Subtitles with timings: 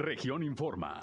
[0.00, 0.98] Región Informa.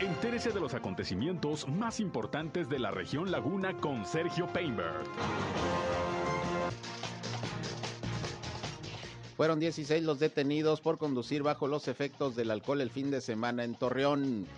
[0.00, 5.04] Entérese de los acontecimientos más importantes de la región Laguna con Sergio Painberg.
[9.36, 13.62] Fueron 16 los detenidos por conducir bajo los efectos del alcohol el fin de semana
[13.62, 14.48] en Torreón.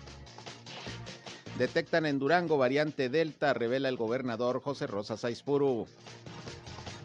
[1.59, 5.85] Detectan en Durango variante Delta, revela el gobernador José Rosa Saizpuru.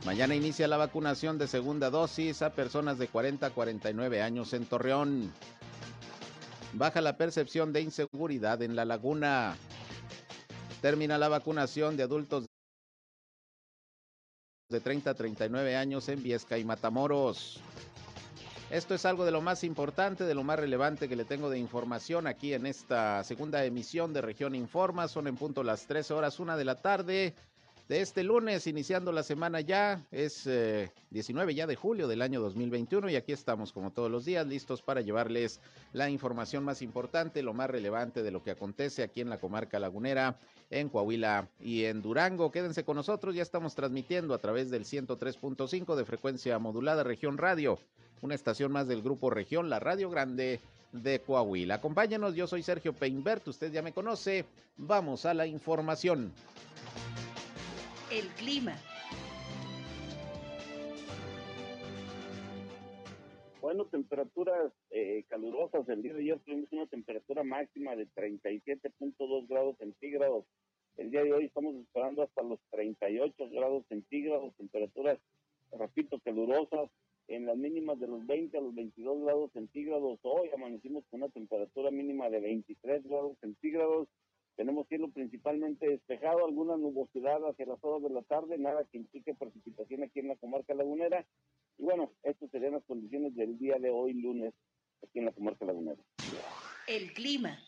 [0.04, 4.66] Mañana inicia la vacunación de segunda dosis a personas de 40 a 49 años en
[4.66, 5.32] Torreón.
[6.74, 9.56] Baja la percepción de inseguridad en la laguna.
[10.82, 12.44] Termina la vacunación de adultos
[14.68, 17.60] de 30 a 39 años en Viesca y Matamoros.
[18.70, 21.58] Esto es algo de lo más importante, de lo más relevante que le tengo de
[21.58, 25.08] información aquí en esta segunda emisión de Región Informa.
[25.08, 27.34] Son en punto las 13 horas, una de la tarde
[27.88, 30.06] de este lunes, iniciando la semana ya.
[30.10, 30.48] Es
[31.10, 34.46] 19 eh, ya de julio del año 2021 y aquí estamos como todos los días
[34.46, 35.60] listos para llevarles
[35.92, 39.78] la información más importante, lo más relevante de lo que acontece aquí en la comarca
[39.78, 40.38] lagunera,
[40.70, 42.50] en Coahuila y en Durango.
[42.50, 47.78] Quédense con nosotros, ya estamos transmitiendo a través del 103.5 de frecuencia modulada Región Radio,
[48.22, 50.60] una estación más del grupo Región, la Radio Grande
[50.92, 51.74] de Coahuila.
[51.74, 54.46] Acompáñenos, yo soy Sergio Peinbert, usted ya me conoce.
[54.76, 56.32] Vamos a la información
[58.18, 58.76] el clima.
[63.60, 65.88] Bueno, temperaturas eh, calurosas.
[65.88, 70.44] El día de ayer tuvimos una temperatura máxima de 37.2 grados centígrados.
[70.96, 75.18] El día de hoy estamos esperando hasta los 38 grados centígrados, temperaturas,
[75.72, 76.88] repito, calurosas,
[77.26, 80.20] en las mínimas de los 20 a los 22 grados centígrados.
[80.22, 84.06] Hoy amanecimos con una temperatura mínima de 23 grados centígrados
[84.56, 89.34] tenemos cielo principalmente despejado, alguna nubosidad hacia las horas de la tarde, nada que implique
[89.34, 91.26] precipitación aquí en la comarca lagunera.
[91.78, 94.54] Y bueno, estas serían las condiciones del día de hoy, lunes,
[95.02, 96.00] aquí en la comarca lagunera.
[96.86, 97.58] El clima.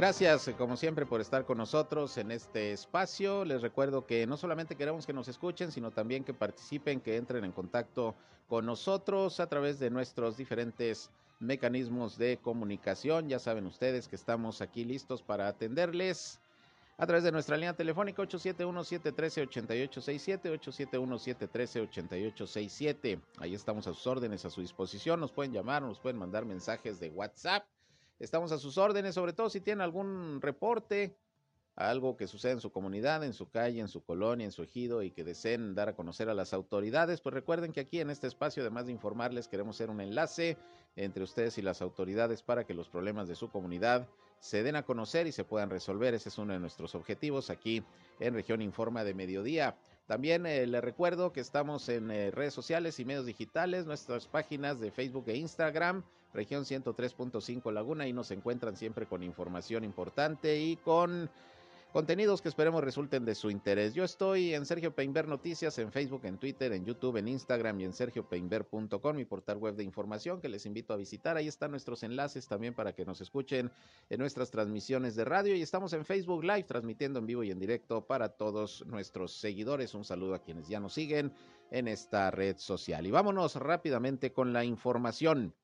[0.00, 3.44] Gracias, eh, como siempre, por estar con nosotros en este espacio.
[3.44, 7.44] Les recuerdo que no solamente queremos que nos escuchen, sino también que participen, que entren
[7.44, 8.14] en contacto
[8.48, 13.28] con nosotros a través de nuestros diferentes mecanismos de comunicación.
[13.28, 16.40] Ya saben ustedes que estamos aquí listos para atenderles
[16.96, 23.20] a través de nuestra línea telefónica 871-713-8867, 871-713-8867.
[23.36, 25.20] Ahí estamos a sus órdenes, a su disposición.
[25.20, 27.66] Nos pueden llamar, nos pueden mandar mensajes de WhatsApp
[28.20, 31.16] Estamos a sus órdenes, sobre todo si tienen algún reporte,
[31.74, 35.02] algo que sucede en su comunidad, en su calle, en su colonia, en su ejido
[35.02, 38.26] y que deseen dar a conocer a las autoridades, pues recuerden que aquí en este
[38.26, 40.58] espacio, además de informarles, queremos ser un enlace
[40.96, 44.06] entre ustedes y las autoridades para que los problemas de su comunidad
[44.38, 46.12] se den a conocer y se puedan resolver.
[46.12, 47.82] Ese es uno de nuestros objetivos aquí
[48.18, 49.76] en Región Informa de Mediodía.
[50.06, 54.78] También eh, les recuerdo que estamos en eh, redes sociales y medios digitales, nuestras páginas
[54.78, 56.02] de Facebook e Instagram
[56.32, 61.30] región 103.5 Laguna y nos encuentran siempre con información importante y con
[61.92, 63.94] contenidos que esperemos resulten de su interés.
[63.94, 67.84] Yo estoy en Sergio Peinber Noticias, en Facebook, en Twitter, en YouTube, en Instagram y
[67.84, 71.36] en sergiopeinber.com, mi portal web de información que les invito a visitar.
[71.36, 73.72] Ahí están nuestros enlaces también para que nos escuchen
[74.08, 77.58] en nuestras transmisiones de radio y estamos en Facebook Live transmitiendo en vivo y en
[77.58, 79.94] directo para todos nuestros seguidores.
[79.94, 81.32] Un saludo a quienes ya nos siguen
[81.72, 83.06] en esta red social.
[83.06, 85.54] Y vámonos rápidamente con la información.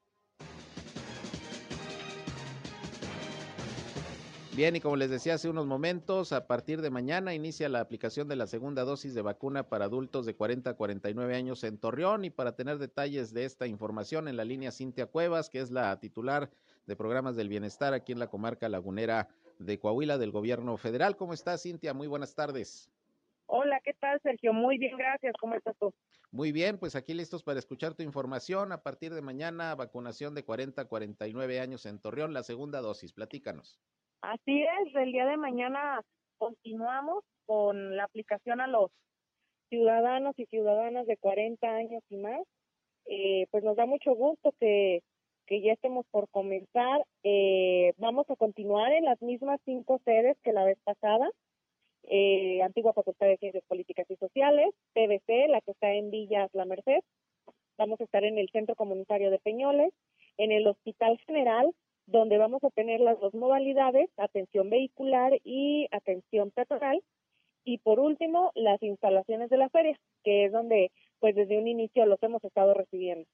[4.57, 8.27] Bien, y como les decía hace unos momentos, a partir de mañana inicia la aplicación
[8.27, 12.25] de la segunda dosis de vacuna para adultos de 40 a 49 años en Torreón.
[12.25, 16.01] Y para tener detalles de esta información en la línea Cintia Cuevas, que es la
[16.01, 16.49] titular
[16.87, 19.29] de programas del bienestar aquí en la comarca lagunera
[19.59, 21.19] de Coahuila del gobierno federal.
[21.19, 21.93] ¿Cómo estás, Cintia?
[21.93, 22.91] Muy buenas tardes.
[23.45, 24.55] Hola, ¿qué tal, Sergio?
[24.55, 25.35] Muy bien, gracias.
[25.39, 25.93] ¿Cómo estás tú?
[26.31, 28.73] Muy bien, pues aquí listos para escuchar tu información.
[28.73, 33.13] A partir de mañana, vacunación de 40 a 49 años en Torreón, la segunda dosis.
[33.13, 33.79] Platícanos.
[34.27, 36.03] Así es, el día de mañana
[36.37, 38.91] continuamos con la aplicación a los
[39.69, 42.41] ciudadanos y ciudadanas de 40 años y más.
[43.05, 45.05] Eh, pues nos da mucho gusto que,
[45.47, 47.05] que ya estemos por comenzar.
[47.23, 51.31] Eh, vamos a continuar en las mismas cinco sedes que la vez pasada.
[52.03, 56.65] Eh, Antigua Facultad de Ciencias Políticas y Sociales, PBC, la que está en Villas La
[56.65, 56.99] Merced.
[57.79, 59.93] Vamos a estar en el Centro Comunitario de Peñoles,
[60.37, 61.73] en el Hospital General
[62.07, 67.03] donde vamos a tener las dos modalidades, atención vehicular y atención peatonal.
[67.65, 72.07] Y por último, las instalaciones de la feria, que es donde pues desde un inicio
[72.07, 73.27] los hemos estado recibiendo.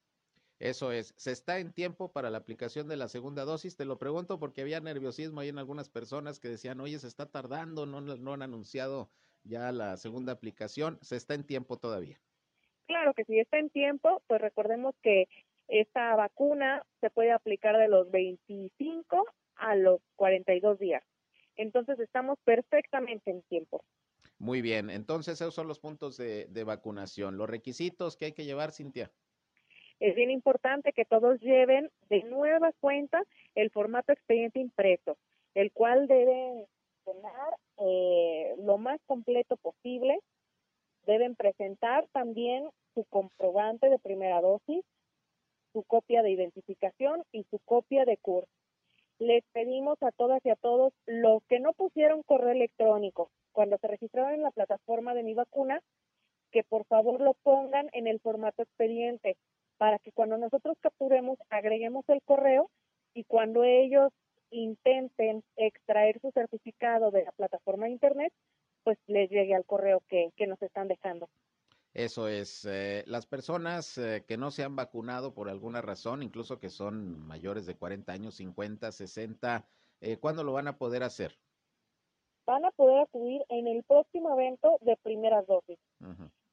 [0.59, 3.77] Eso es, ¿se está en tiempo para la aplicación de la segunda dosis?
[3.77, 7.27] Te lo pregunto porque había nerviosismo ahí en algunas personas que decían, oye, se está
[7.27, 9.11] tardando, no, no han anunciado
[9.43, 12.21] ya la segunda aplicación, se está en tiempo todavía.
[12.87, 15.27] Claro que si está en tiempo, pues recordemos que
[15.69, 19.26] esta vacuna se puede aplicar de los 25
[19.56, 21.03] a los 42 días.
[21.56, 23.85] Entonces estamos perfectamente en tiempo.
[24.38, 27.37] Muy bien, entonces esos son los puntos de, de vacunación.
[27.37, 29.11] Los requisitos que hay que llevar, Cintia.
[30.00, 33.23] Es bien importante que todos lleven de nueva cuenta
[33.55, 35.17] el formato expediente impreso,
[35.55, 36.67] el cual debe
[37.05, 37.32] tener
[37.79, 40.19] eh, lo más completo posible.
[41.06, 44.85] Deben presentar también su comprobante de primera dosis,
[45.73, 48.47] su copia de identificación y su copia de CUR.
[49.19, 53.87] Les pedimos a todas y a todos los que no pusieron correo electrónico cuando se
[53.87, 55.81] registraron en la plataforma de mi vacuna,
[56.51, 59.37] que por favor lo pongan en el formato expediente
[59.79, 62.71] para que cuando nosotros capturemos agreguemos el correo
[63.15, 64.13] y cuando ellos
[64.51, 68.33] intenten extraer su certificado de la plataforma de internet,
[68.85, 71.29] pues les llegue al correo que, que nos están dejando.
[71.94, 76.59] Eso es, eh, las personas eh, que no se han vacunado por alguna razón, incluso
[76.59, 79.67] que son mayores de 40 años, 50, 60,
[80.00, 81.37] eh, ¿cuándo lo van a poder hacer?
[82.47, 85.79] Van a poder acudir en el próximo evento de primeras dosis.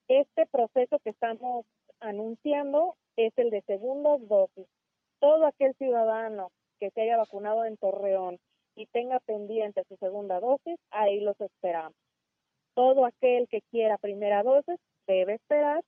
[0.09, 1.65] Este proceso que estamos
[2.01, 4.68] anunciando es el de segundas dosis.
[5.19, 8.39] Todo aquel ciudadano que se haya vacunado en Torreón
[8.75, 11.95] y tenga pendiente su segunda dosis, ahí los esperamos.
[12.75, 14.80] Todo aquel que quiera primera dosis
[15.13, 15.83] debe esperar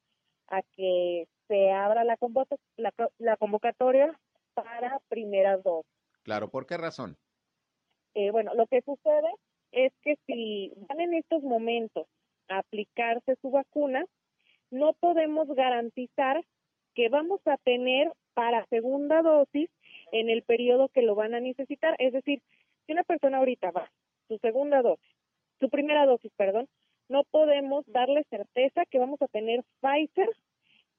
[0.48, 2.18] a que se abra la,
[3.20, 4.18] la, convocatoria
[4.54, 5.92] para primeras dosis.
[6.24, 7.18] Claro, ¿por qué razón?
[8.14, 9.32] Eh, bueno, lo que sucede
[9.72, 12.08] es que si van en estos momentos
[12.50, 14.06] a aplicarse su vacuna,
[14.70, 16.44] no podemos garantizar
[16.94, 19.70] que vamos a tener para segunda dosis
[20.12, 21.96] en el periodo que lo van a necesitar.
[22.00, 22.42] Es decir,
[22.86, 23.90] si una persona ahorita va,
[24.28, 25.16] su segunda dosis,
[25.60, 26.68] su primera dosis, perdón,
[27.12, 30.30] no podemos darle certeza que vamos a tener Pfizer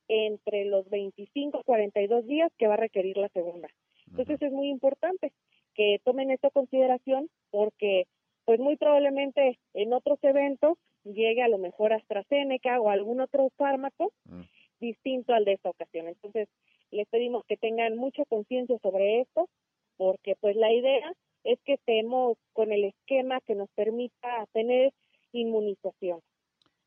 [0.09, 3.69] entre los 25 y 42 días que va a requerir la segunda.
[4.06, 5.32] Entonces es muy importante
[5.75, 8.05] que tomen esta consideración porque
[8.44, 14.12] pues muy probablemente en otros eventos llegue a lo mejor AstraZeneca o algún otro fármaco
[14.26, 14.43] mm.
[14.81, 16.09] distinto al de esta ocasión.
[16.09, 16.47] Entonces
[16.91, 19.49] les pedimos que tengan mucha conciencia sobre esto
[19.97, 21.11] porque pues la idea
[21.44, 24.93] es que estemos con el esquema que nos permita tener
[25.32, 26.20] inmunización.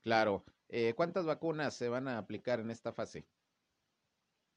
[0.01, 0.43] Claro.
[0.69, 3.25] Eh, ¿Cuántas vacunas se van a aplicar en esta fase?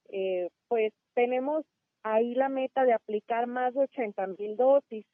[0.08, 1.64] Eh, pues tenemos
[2.02, 5.05] ahí la meta de aplicar más de 80 mil dosis.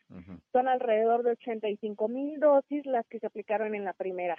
[0.52, 4.36] Son alrededor de 85 mil dosis las que se aplicaron en la primera.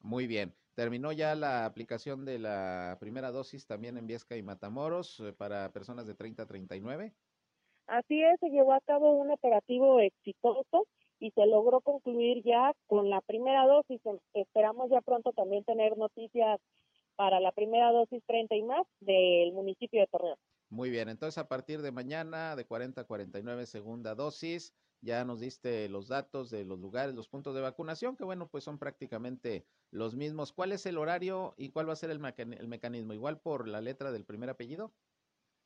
[0.00, 0.54] Muy bien.
[0.74, 5.72] ¿Terminó ya la aplicación de la primera dosis también en Viesca y Matamoros eh, para
[5.72, 7.12] personas de 30 a 39?
[7.88, 10.86] Así es, se llevó a cabo un operativo exitoso
[11.20, 14.00] y se logró concluir ya con la primera dosis.
[14.34, 16.60] Esperamos ya pronto también tener noticias
[17.16, 20.38] para la primera dosis 30 y más del municipio de Torreón.
[20.70, 25.40] Muy bien, entonces a partir de mañana de 40 a 49 segunda dosis, ya nos
[25.40, 29.64] diste los datos de los lugares, los puntos de vacunación, que bueno, pues son prácticamente
[29.90, 30.52] los mismos.
[30.52, 33.14] ¿Cuál es el horario y cuál va a ser el, el mecanismo?
[33.14, 34.92] ¿Igual por la letra del primer apellido?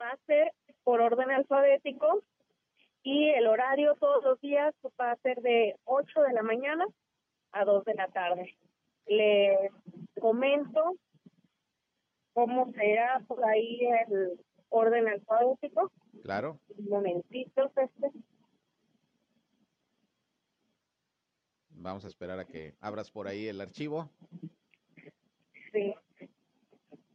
[0.00, 0.52] Va a ser
[0.84, 2.22] por orden alfabético
[3.02, 6.86] y el horario todos los días va a ser de 8 de la mañana
[7.52, 8.56] a 2 de la tarde.
[9.06, 9.70] Le
[10.20, 10.94] comento
[12.32, 15.90] cómo será por ahí el orden alfabético.
[16.22, 16.58] Claro.
[16.78, 18.10] Un momentito, este.
[21.70, 24.08] Vamos a esperar a que abras por ahí el archivo.
[25.72, 25.94] Sí.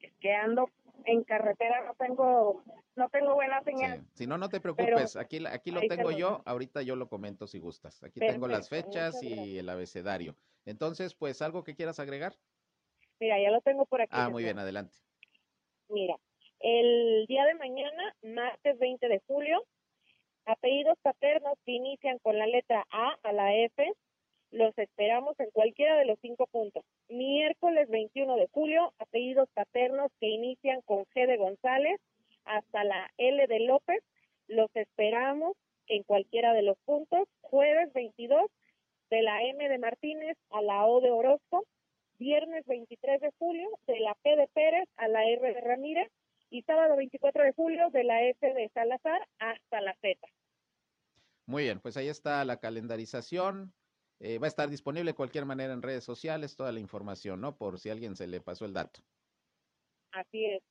[0.02, 0.70] Es que ando
[1.06, 2.64] en carretera, no tengo
[2.98, 4.04] no tengo buena señal.
[4.14, 5.16] Si no, no te preocupes.
[5.16, 6.42] aquí, aquí lo tengo yo.
[6.46, 8.04] Ahorita yo lo comento si gustas.
[8.04, 10.36] Aquí tengo las fechas y el abecedario.
[10.66, 12.34] Entonces, pues, ¿algo que quieras agregar?
[13.20, 14.12] Mira, ya lo tengo por aquí.
[14.14, 14.98] Ah, muy bien, adelante.
[15.90, 16.16] Mira,
[16.60, 19.64] el día de mañana, martes 20 de julio,
[20.46, 23.94] apellidos paternos que inician con la letra A a la F,
[24.52, 26.84] los esperamos en cualquiera de los cinco puntos.
[27.10, 32.00] Miércoles 21 de julio, apellidos paternos que inician con G de González,
[32.48, 34.04] hasta la L de López.
[34.48, 35.56] Los esperamos
[35.88, 37.28] en cualquiera de los puntos.
[37.42, 38.50] Jueves 22
[39.10, 41.66] de la M de Martínez a la O de Orozco.
[42.20, 46.12] Viernes 23 de julio de la P de Pérez a la R de Ramírez.
[46.50, 50.18] Y sábado 24 de julio de la S de Salazar hasta la Z.
[51.46, 53.74] Muy bien, pues ahí está la calendarización.
[54.20, 57.58] Eh, va a estar disponible de cualquier manera en redes sociales toda la información, ¿no?
[57.58, 59.02] Por si a alguien se le pasó el dato.
[60.12, 60.64] Así es.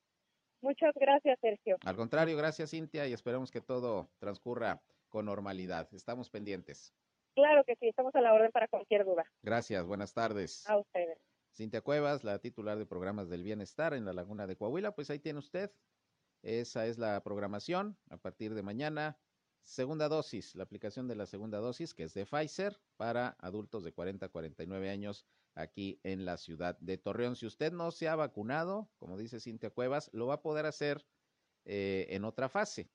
[0.61, 1.77] Muchas gracias, Sergio.
[1.85, 5.87] Al contrario, gracias, Cintia, y esperemos que todo transcurra con normalidad.
[5.93, 6.93] Estamos pendientes.
[7.35, 9.23] Claro que sí, estamos a la orden para cualquier duda.
[9.43, 10.67] Gracias, buenas tardes.
[10.67, 11.19] A ustedes.
[11.53, 15.19] Cintia Cuevas, la titular de programas del bienestar en la Laguna de Coahuila, pues ahí
[15.19, 15.71] tiene usted.
[16.41, 19.17] Esa es la programación a partir de mañana.
[19.63, 23.91] Segunda dosis, la aplicación de la segunda dosis, que es de Pfizer, para adultos de
[23.91, 25.25] 40 a 49 años
[25.57, 27.35] aquí en la ciudad de Torreón.
[27.35, 31.05] Si usted no se ha vacunado, como dice Cintia Cuevas, lo va a poder hacer
[31.65, 32.89] eh, en otra fase.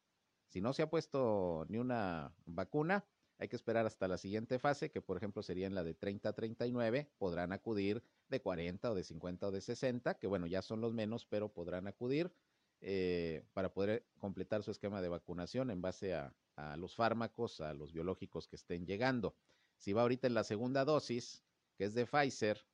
[0.49, 3.05] Si no se ha puesto ni una vacuna,
[3.39, 6.29] hay que esperar hasta la siguiente fase, que por ejemplo sería en la de 30
[6.29, 10.63] a 39, podrán acudir de 40 o de 50 o de 60, que bueno, ya
[10.63, 12.33] son los menos, pero podrán acudir
[12.81, 17.75] eh, para poder completar su esquema de vacunación en base a, a los fármacos, a
[17.75, 19.35] los biológicos que estén llegando.
[19.79, 21.43] Si va ahorita en la segunda dosis,
[21.77, 22.67] que es de Pfizer,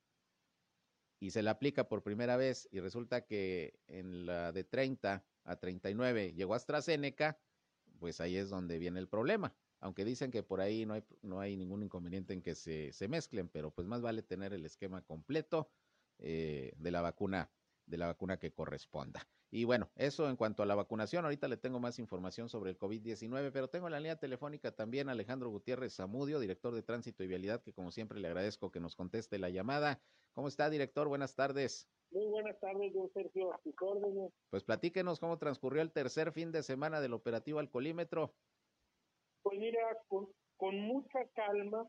[1.19, 5.55] y se la aplica por primera vez y resulta que en la de 30 a
[5.57, 7.39] 39 llegó AstraZeneca,
[7.99, 9.53] pues ahí es donde viene el problema.
[9.81, 13.07] Aunque dicen que por ahí no hay, no hay ningún inconveniente en que se, se
[13.07, 15.69] mezclen, pero pues más vale tener el esquema completo
[16.17, 17.51] eh, de la vacuna,
[17.85, 19.27] de la vacuna que corresponda.
[19.51, 22.77] Y bueno, eso en cuanto a la vacunación, ahorita le tengo más información sobre el
[22.77, 27.23] COVID-19, pero tengo en la línea telefónica también a Alejandro Gutiérrez Zamudio, director de Tránsito
[27.23, 30.01] y Vialidad, que como siempre le agradezco que nos conteste la llamada.
[30.33, 31.07] ¿Cómo está, director?
[31.07, 31.89] Buenas tardes.
[32.11, 34.31] Muy buenas tardes, don Sergio, a sus órdenes.
[34.51, 38.35] Pues platíquenos cómo transcurrió el tercer fin de semana del operativo Alcolímetro.
[39.41, 40.27] Pues mira, con,
[40.57, 41.87] con mucha calma,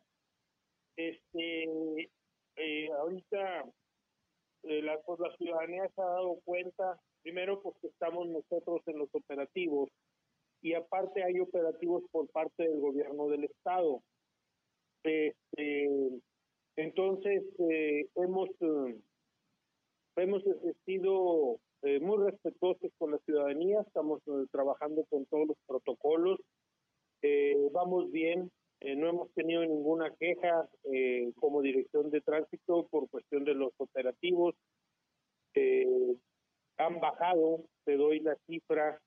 [0.97, 2.11] este,
[2.57, 3.71] eh, ahorita
[4.65, 9.09] eh, la, pues, la ciudadanía se ha dado cuenta Primero, porque estamos nosotros en los
[9.13, 9.91] operativos
[10.63, 14.03] y aparte hay operativos por parte del gobierno del estado.
[15.03, 15.91] Este,
[16.77, 18.99] entonces, eh, hemos, eh,
[20.17, 20.43] hemos
[20.87, 26.39] sido eh, muy respetuosos con la ciudadanía, estamos trabajando con todos los protocolos,
[27.73, 28.51] vamos bien,
[28.97, 30.69] no hemos tenido ninguna queja
[31.37, 34.55] como dirección de tránsito por cuestión de los operativos
[36.81, 39.01] han bajado, te doy la cifra,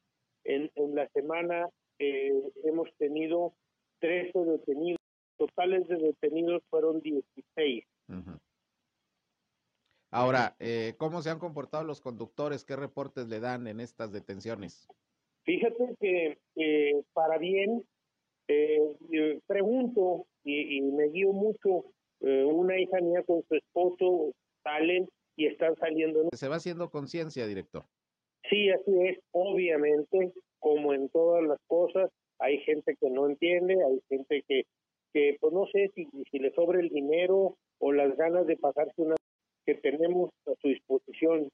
[0.44, 2.32] en, en la semana eh,
[2.64, 3.54] hemos tenido
[4.00, 5.02] 13 detenidos,
[5.38, 7.86] totales de detenidos fueron 16.
[10.12, 12.66] Ahora, eh, ¿cómo se han comportado los conductores?
[12.66, 14.88] ¿Qué reportes le dan en estas detenciones?
[15.44, 17.84] Fíjate que eh, para bien,
[19.48, 21.86] pregunto y, y, me guío mucho,
[22.20, 24.34] una hija mía con su esposo
[24.64, 26.28] salen y están saliendo.
[26.34, 27.84] Se va haciendo conciencia, director.
[28.50, 29.20] Sí, así es.
[29.32, 32.10] Obviamente, como en todas las cosas,
[32.40, 34.64] hay gente que no entiende, hay gente que,
[35.14, 39.02] que pues no sé si, si le sobra el dinero o las ganas de pasarse
[39.02, 39.16] una
[39.66, 41.50] que tenemos a su disposición.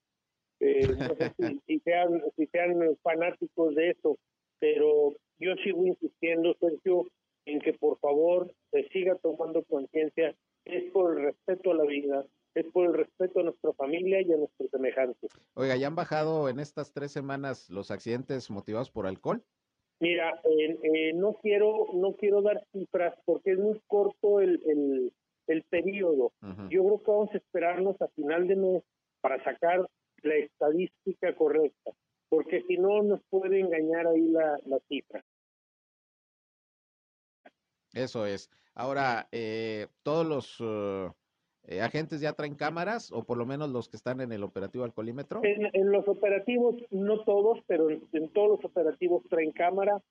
[0.59, 4.17] Eh, no sé si, sean, si sean fanáticos de eso,
[4.59, 7.05] pero yo sigo insistiendo, Sergio,
[7.45, 10.35] en que por favor se siga tomando conciencia.
[10.65, 14.31] Es por el respeto a la vida, es por el respeto a nuestra familia y
[14.31, 15.31] a nuestros semejantes.
[15.55, 19.43] Oiga, ¿ya han bajado en estas tres semanas los accidentes motivados por alcohol?
[20.01, 25.13] Mira, eh, no quiero no quiero dar cifras porque es muy corto el, el,
[25.47, 26.31] el periodo.
[26.69, 28.83] Yo creo que vamos a esperarnos a final de mes
[29.21, 29.89] para sacar
[30.21, 31.91] la estadística correcta,
[32.29, 35.23] porque si no nos puede engañar ahí la, la cifra.
[37.93, 38.49] Eso es.
[38.75, 41.11] Ahora, eh, todos los uh,
[41.63, 44.83] eh, agentes ya traen cámaras o por lo menos los que están en el operativo
[44.83, 45.41] alcoholímetro?
[45.43, 50.01] En, los operativos, no todos, pero en, todos los operativos traen cámara.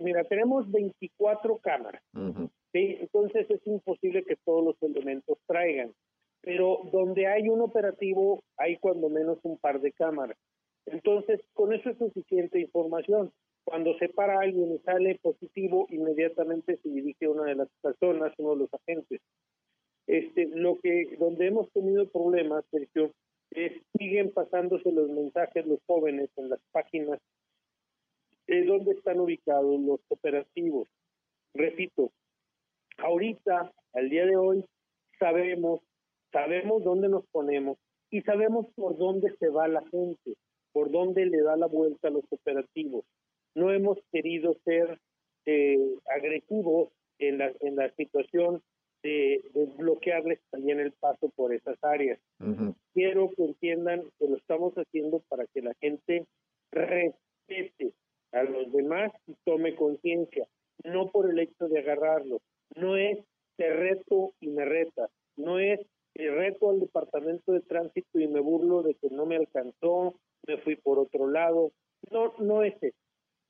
[0.00, 2.02] mira, tenemos 24 cámaras.
[2.72, 5.92] Entonces es imposible que todos los elementos traigan.
[6.40, 10.38] Pero donde hay un operativo, hay cuando menos un par de cámaras.
[10.92, 13.32] Entonces, con eso es suficiente información.
[13.64, 18.32] Cuando se para alguien y sale positivo, inmediatamente se dirige a una de las personas,
[18.38, 19.20] uno de los agentes.
[20.06, 23.12] Este, lo que, donde hemos tenido problemas, Sergio,
[23.50, 27.18] es siguen pasándose los mensajes los jóvenes en las páginas
[28.46, 30.88] de dónde están ubicados los operativos.
[31.54, 32.10] Repito,
[32.96, 34.64] ahorita, al día de hoy,
[35.18, 35.80] sabemos,
[36.32, 37.78] sabemos dónde nos ponemos
[38.10, 40.34] y sabemos por dónde se va la gente,
[40.78, 43.04] por dónde le da la vuelta a los operativos.
[43.56, 45.00] No hemos querido ser
[45.44, 48.62] eh, agresivos en la, en la situación
[49.02, 49.42] de,
[49.76, 52.20] bloquearles también el paso por esas áreas.
[52.94, 56.26] Quiero que entiendan que lo estamos haciendo para que la gente
[56.70, 57.92] respete
[58.30, 60.46] a los demás y tome conciencia,
[60.84, 62.40] no por el hecho de agarrarlo.
[62.76, 63.18] No es
[63.56, 65.80] te reto y me reta, no es
[66.14, 70.14] te reto al departamento de tránsito y me burlo de que no me alcanzó,
[70.48, 71.72] me fui por otro lado.
[72.10, 72.96] No, no es eso,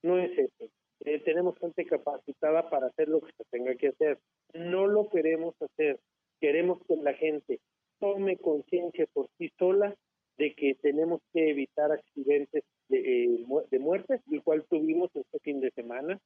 [0.03, 0.71] no es eso.
[1.05, 4.19] Eh, tenemos gente capacitada para hacer lo que se tenga que hacer.
[4.53, 6.01] No lo queremos hacer.
[6.41, 7.61] Queremos que la gente
[8.01, 9.95] tome conciencia por sí sola
[10.37, 15.61] de que tenemos que evitar accidentes de, eh, de muertes, el cual tuvimos este fin
[15.61, 16.19] de semana,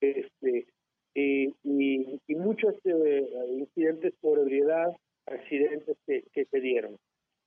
[0.00, 0.66] este,
[1.14, 4.94] y, y, muchos eh, incidentes por ebriedad,
[5.26, 6.96] accidentes que, que se dieron.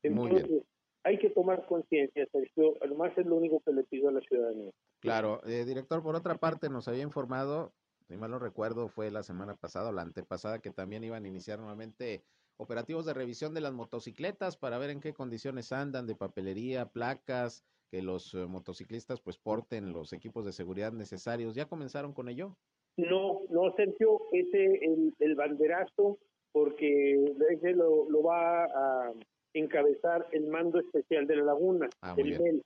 [0.01, 0.63] Entonces,
[1.03, 2.75] hay que tomar conciencia, Sergio.
[2.81, 4.71] Además, es lo único que le pido a la ciudadanía.
[4.99, 7.73] Claro, eh, director, por otra parte, nos había informado,
[8.07, 11.27] si mal no recuerdo, fue la semana pasada o la antepasada, que también iban a
[11.27, 12.23] iniciar nuevamente
[12.57, 17.65] operativos de revisión de las motocicletas para ver en qué condiciones andan, de papelería, placas,
[17.91, 21.53] que los eh, motociclistas pues porten los equipos de seguridad necesarios.
[21.53, 22.55] ¿Ya comenzaron con ello?
[22.95, 26.17] No, no, Sergio, ese el, el banderazo,
[26.51, 27.15] porque
[27.49, 29.13] ese lo, lo va a
[29.53, 32.63] encabezar el mando especial de la laguna, ah, el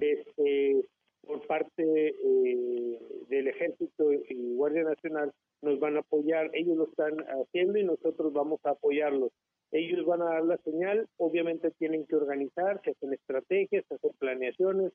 [0.00, 0.88] este,
[1.26, 7.18] por parte eh, del Ejército y Guardia Nacional nos van a apoyar, ellos lo están
[7.18, 9.32] haciendo y nosotros vamos a apoyarlos.
[9.72, 14.92] Ellos van a dar la señal, obviamente tienen que organizarse, hacen estrategias, hacer planeaciones,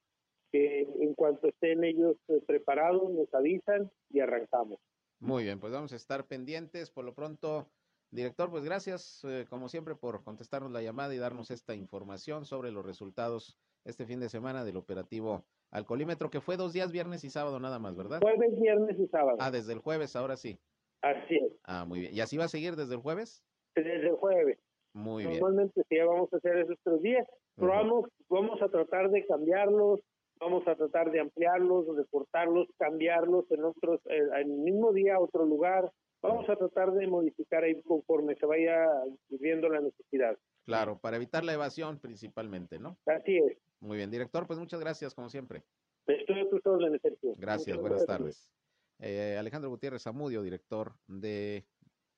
[0.51, 4.79] que en cuanto estén ellos eh, preparados nos avisan y arrancamos.
[5.19, 6.89] Muy bien, pues vamos a estar pendientes.
[6.89, 7.67] Por lo pronto,
[8.11, 12.71] director, pues gracias eh, como siempre por contestarnos la llamada y darnos esta información sobre
[12.71, 17.29] los resultados este fin de semana del operativo Alcoholímetro, que fue dos días, viernes y
[17.29, 18.19] sábado nada más, ¿verdad?
[18.21, 19.37] Jueves, viernes y sábado.
[19.39, 20.59] Ah, desde el jueves, ahora sí.
[21.01, 21.53] Así es.
[21.63, 22.13] Ah, muy bien.
[22.13, 23.41] ¿Y así va a seguir desde el jueves?
[23.73, 24.59] Desde el jueves.
[24.93, 25.39] Muy bien.
[25.39, 27.25] Normalmente sí, vamos a hacer esos tres días,
[27.55, 30.01] pero vamos, vamos a tratar de cambiarlos,
[30.41, 35.15] vamos a tratar de ampliarlos, de cortarlos, cambiarlos en otros, eh, en el mismo día
[35.15, 35.89] a otro lugar.
[36.21, 38.87] Vamos a tratar de modificar ahí conforme se vaya
[39.29, 40.37] viendo la necesidad.
[40.65, 42.97] Claro, para evitar la evasión principalmente, ¿no?
[43.07, 43.57] Así es.
[43.79, 45.63] Muy bien, director, pues muchas gracias, como siempre.
[46.05, 47.33] Estoy a tus órdenes, Sergio.
[47.37, 48.51] Gracias, buenas tardes.
[48.99, 51.65] Eh, Alejandro Gutiérrez Amudio, director de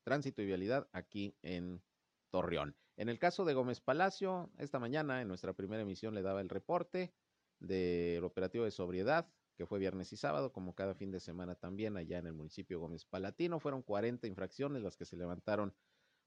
[0.03, 1.81] Tránsito y Vialidad aquí en
[2.29, 2.75] Torreón.
[2.97, 6.49] En el caso de Gómez Palacio, esta mañana en nuestra primera emisión le daba el
[6.49, 7.13] reporte
[7.59, 11.97] del operativo de sobriedad, que fue viernes y sábado, como cada fin de semana también
[11.97, 13.59] allá en el municipio Gómez Palatino.
[13.59, 15.73] Fueron 40 infracciones las que se levantaron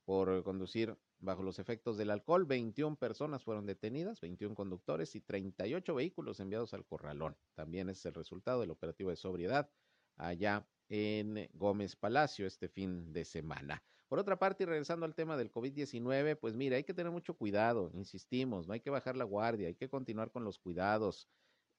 [0.04, 2.44] por conducir bajo los efectos del alcohol.
[2.44, 7.36] 21 personas fueron detenidas, 21 conductores y 38 vehículos enviados al corralón.
[7.54, 9.68] También es el resultado del operativo de sobriedad
[10.16, 13.82] allá en Gómez Palacio este fin de semana.
[14.08, 17.34] Por otra parte, y regresando al tema del COVID-19, pues mira, hay que tener mucho
[17.34, 21.28] cuidado, insistimos, no hay que bajar la guardia, hay que continuar con los cuidados.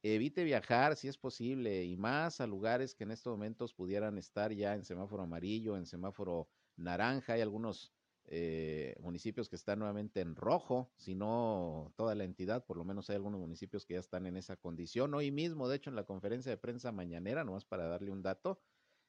[0.04, 4.54] Evite viajar si es posible y más a lugares que en estos momentos pudieran estar
[4.54, 7.34] ya en semáforo amarillo, en semáforo naranja.
[7.34, 7.94] Hay algunos
[8.30, 13.10] eh, municipios que están nuevamente en rojo, si no toda la entidad, por lo menos
[13.10, 15.14] hay algunos municipios que ya están en esa condición.
[15.14, 18.62] Hoy mismo, de hecho, en la conferencia de prensa mañanera, nomás para darle un dato,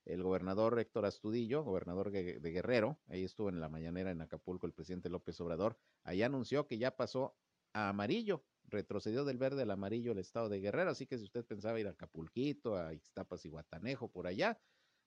[0.04, 4.72] el gobernador Héctor Astudillo, gobernador de Guerrero, ahí estuvo en la mañanera en Acapulco el
[4.72, 7.36] presidente López Obrador, ahí anunció que ya pasó
[7.74, 11.44] a amarillo, retrocedió del verde al amarillo el estado de Guerrero, así que si usted
[11.44, 14.58] pensaba ir a Acapulquito, a Ixtapas y Guatanejo, por allá,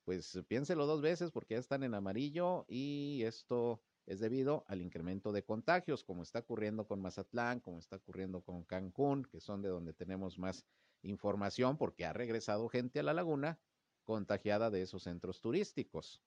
[0.03, 5.31] pues piénselo dos veces porque ya están en amarillo y esto es debido al incremento
[5.31, 9.69] de contagios, como está ocurriendo con Mazatlán, como está ocurriendo con Cancún, que son de
[9.69, 10.65] donde tenemos más
[11.03, 13.59] información porque ha regresado gente a la laguna
[14.03, 16.21] contagiada de esos centros turísticos.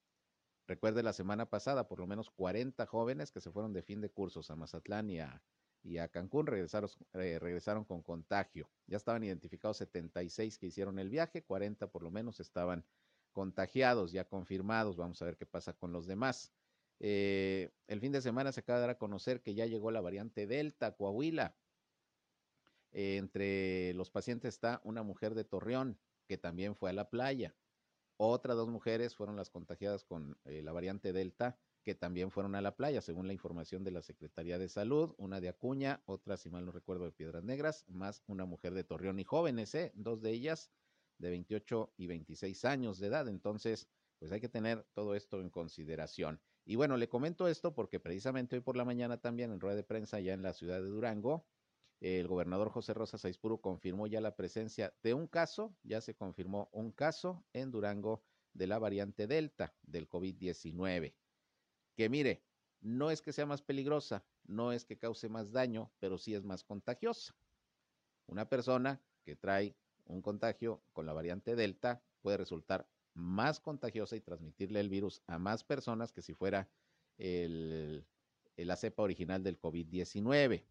[0.66, 4.08] Recuerde la semana pasada, por lo menos 40 jóvenes que se fueron de fin de
[4.08, 5.42] cursos a Mazatlán y a,
[5.84, 8.70] y a Cancún regresaron, eh, regresaron con contagio.
[8.86, 12.84] Ya estaban identificados 76 que hicieron el viaje, 40 por lo menos estaban
[13.32, 14.96] contagiados, ya confirmados.
[14.96, 16.52] Vamos a ver qué pasa con los demás.
[17.00, 20.00] Eh, el fin de semana se acaba de dar a conocer que ya llegó la
[20.00, 21.54] variante Delta, Coahuila.
[22.92, 27.54] Eh, entre los pacientes está una mujer de Torreón que también fue a la playa.
[28.16, 32.76] Otras dos mujeres fueron las contagiadas con la variante Delta que también fueron a la
[32.76, 36.64] playa, según la información de la Secretaría de Salud, una de Acuña, otra, si mal
[36.64, 39.92] no recuerdo, de Piedras Negras, más una mujer de Torreón y jóvenes, ¿eh?
[39.94, 40.70] dos de ellas
[41.18, 43.28] de 28 y 26 años de edad.
[43.28, 43.86] Entonces,
[44.18, 46.40] pues hay que tener todo esto en consideración.
[46.64, 49.84] Y bueno, le comento esto porque precisamente hoy por la mañana también en rueda de
[49.84, 51.46] prensa ya en la ciudad de Durango,
[52.00, 56.68] el gobernador José Rosa Saizpuro confirmó ya la presencia de un caso, ya se confirmó
[56.72, 61.14] un caso en Durango de la variante Delta del COVID-19.
[61.94, 62.42] Que mire,
[62.80, 66.44] no es que sea más peligrosa, no es que cause más daño, pero sí es
[66.44, 67.34] más contagiosa.
[68.26, 74.20] Una persona que trae un contagio con la variante Delta puede resultar más contagiosa y
[74.20, 76.68] transmitirle el virus a más personas que si fuera
[77.16, 78.04] el,
[78.56, 80.64] la cepa original del COVID-19.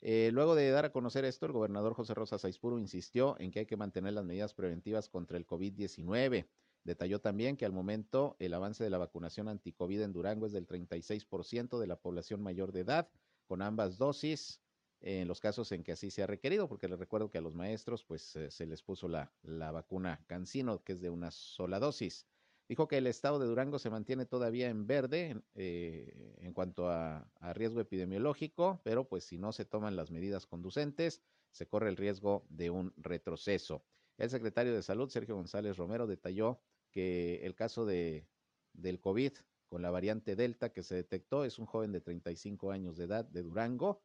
[0.00, 3.60] Eh, luego de dar a conocer esto, el gobernador José Rosa Saizpuro insistió en que
[3.60, 6.46] hay que mantener las medidas preventivas contra el COVID-19.
[6.84, 10.66] Detalló también que al momento el avance de la vacunación anticovid en Durango es del
[10.66, 13.08] 36% de la población mayor de edad
[13.46, 14.60] con ambas dosis
[15.00, 17.54] en los casos en que así se ha requerido, porque les recuerdo que a los
[17.54, 21.78] maestros pues eh, se les puso la, la vacuna Cancino, que es de una sola
[21.78, 22.26] dosis.
[22.68, 27.30] Dijo que el estado de Durango se mantiene todavía en verde eh, en cuanto a,
[27.40, 31.96] a, riesgo epidemiológico, pero pues si no se toman las medidas conducentes, se corre el
[31.96, 33.82] riesgo de un retroceso.
[34.18, 38.26] El secretario de Salud, Sergio González Romero, detalló que el caso de,
[38.72, 39.32] del COVID
[39.68, 43.24] con la variante Delta que se detectó es un joven de 35 años de edad
[43.24, 44.02] de Durango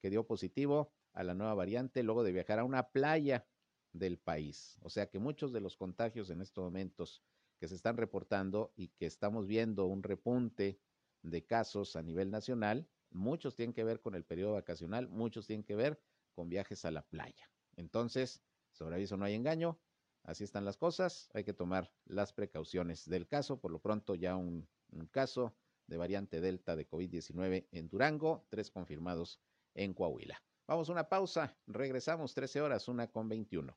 [0.00, 3.46] que dio positivo a la nueva variante luego de viajar a una playa
[3.92, 4.78] del país.
[4.82, 7.22] O sea que muchos de los contagios en estos momentos
[7.58, 10.78] que se están reportando y que estamos viendo un repunte
[11.22, 15.64] de casos a nivel nacional, muchos tienen que ver con el periodo vacacional, muchos tienen
[15.64, 16.00] que ver
[16.34, 17.50] con viajes a la playa.
[17.76, 18.42] Entonces,
[18.76, 19.78] sobre aviso no hay engaño,
[20.22, 23.58] así están las cosas, hay que tomar las precauciones del caso.
[23.58, 28.70] Por lo pronto ya un, un caso de variante Delta de COVID-19 en Durango, tres
[28.70, 29.40] confirmados
[29.74, 30.42] en Coahuila.
[30.66, 33.76] Vamos a una pausa, regresamos 13 horas, una con 21.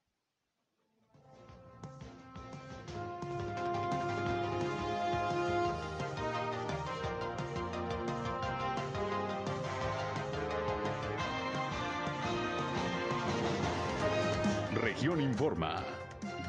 [14.99, 15.81] Región Informa.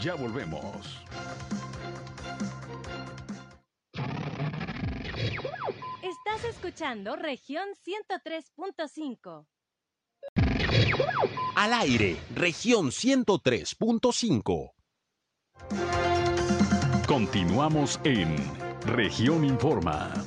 [0.00, 1.04] Ya volvemos.
[6.02, 9.46] Estás escuchando región 103.5.
[11.54, 14.72] Al aire, región 103.5.
[17.06, 18.36] Continuamos en
[18.84, 20.24] región Informa.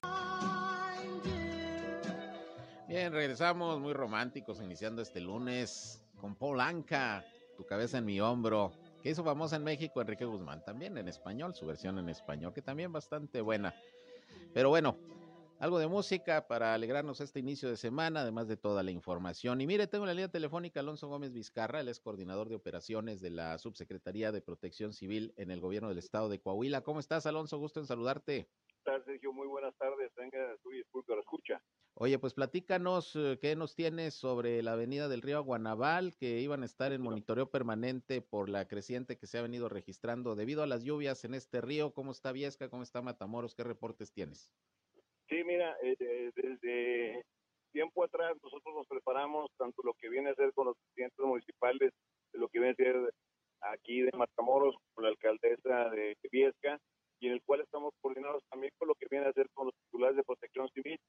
[2.88, 9.10] Bien, regresamos muy románticos iniciando este lunes con Polanca, tu cabeza en mi hombro, que
[9.10, 12.92] hizo famosa en México Enrique Guzmán, también en español, su versión en español, que también
[12.92, 13.76] bastante buena.
[14.54, 14.98] Pero bueno,
[15.60, 19.62] algo de música para alegrarnos este inicio de semana, además de toda la información.
[19.62, 23.30] Y mire, tengo la línea telefónica Alonso Gómez Vizcarra, él es coordinador de operaciones de
[23.30, 26.82] la Subsecretaría de Protección Civil en el gobierno del estado de Coahuila.
[26.82, 27.60] ¿Cómo estás, Alonso?
[27.60, 28.50] Gusto en saludarte.
[28.84, 29.32] ¿Qué Sergio?
[29.32, 30.12] Muy buenas tardes.
[30.16, 31.64] Tenga su disculpe, lo escucha.
[31.96, 36.64] Oye, pues platícanos eh, qué nos tienes sobre la avenida del río Guanabal, que iban
[36.64, 40.68] a estar en monitoreo permanente por la creciente que se ha venido registrando debido a
[40.68, 41.94] las lluvias en este río.
[41.94, 42.68] ¿Cómo está Viesca?
[42.68, 43.54] ¿Cómo está Matamoros?
[43.54, 44.52] ¿Qué reportes tienes?
[45.30, 47.24] Sí, mira, eh, desde
[47.72, 51.92] tiempo atrás nosotros nos preparamos tanto lo que viene a ser con los presidentes municipales,
[52.32, 53.14] lo que viene a ser
[53.62, 56.80] aquí de Matamoros, con la alcaldesa de Viesca,
[57.20, 59.76] y en el cual estamos coordinados también con lo que viene a ser con los
[59.86, 61.00] titulares de protección civil,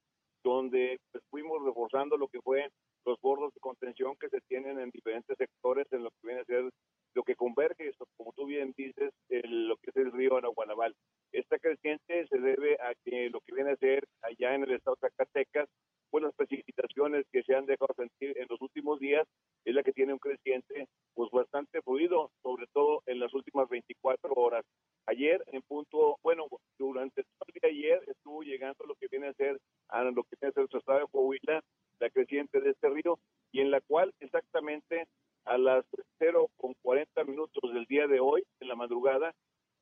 [0.44, 2.68] donde pues, fuimos reforzando lo que fue
[3.04, 6.44] los bordos de contención que se tienen en diferentes sectores en lo que viene a
[6.44, 6.70] ser
[7.14, 10.94] lo que converge, como tú bien dices, el, lo que es el río Anaguanabal.
[11.32, 14.96] Esta creciente se debe a que lo que viene a ser allá en el estado
[15.00, 15.68] de Zacatecas,
[16.10, 19.26] pues las precipitaciones que se han dejado sentir en los últimos días
[19.64, 24.32] es la que tiene un creciente pues bastante fluido, sobre todo en las últimas 24
[24.34, 24.64] horas.
[25.06, 26.46] Ayer en punto, bueno,
[26.78, 30.36] durante todo el día ayer estuvo llegando lo que viene a ser a lo que
[30.40, 31.62] viene a ser su estado de Coahuila,
[32.00, 33.18] la creciente de este río,
[33.52, 35.06] y en la cual exactamente
[35.44, 35.84] a las
[36.18, 39.34] 0 con 40 minutos del día de hoy, en la madrugada,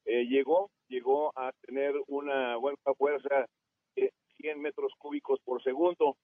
[0.05, 3.47] eh, llegó, llegó a tener una buena fuerza
[3.95, 6.17] de 100 metros cúbicos por segundo.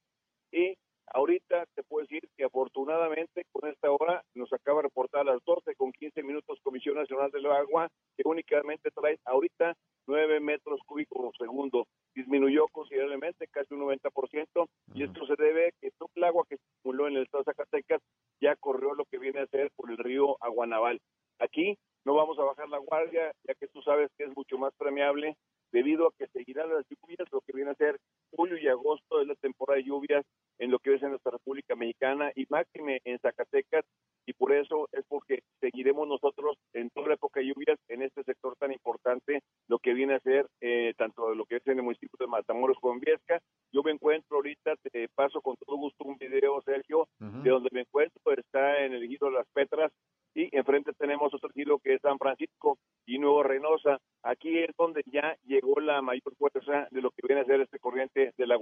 [0.50, 5.32] Y ahorita te puedo decir que afortunadamente con esta hora nos acaba de reportar a
[5.32, 9.74] las 12 con 15 minutos Comisión Nacional del Agua, que únicamente trae ahorita
[10.08, 11.86] 9 metros cúbicos por segundo.
[12.14, 16.56] Disminuyó considerablemente, casi un 90%, y esto se debe a que todo el agua que
[16.56, 18.00] se acumuló en el estado de Zacatecas
[18.40, 21.00] ya corrió lo que viene a ser por el río Aguanaval.
[21.38, 24.72] Aquí no vamos a bajar la guardia, ya que tú sabes que es mucho más
[24.76, 25.36] premiable
[25.72, 27.98] debido a que seguirán las lluvias, lo que viene a ser
[28.30, 30.24] julio y agosto es la temporada de lluvias
[30.58, 33.84] en lo que es en nuestra República Mexicana y máxime en Zacatecas
[34.26, 38.22] y por eso es porque seguiremos nosotros en toda la época de lluvias en este
[38.24, 41.84] sector tan importante, lo que viene a ser eh, tanto lo que es en el
[41.84, 43.40] municipio de Matamoros como en Viesca.
[43.72, 47.42] Yo me encuentro ahorita, te paso con todo gusto un video, Sergio, uh -huh.
[47.42, 49.92] de donde me encuentro, está en el ejido de las Petras
[50.34, 53.98] y enfrente tenemos otro ejido que es San Francisco y Nuevo Reynosa.
[54.22, 57.78] Aquí es donde ya llegó la mayor fuerza de lo que viene a ser este
[57.78, 58.56] corriente de la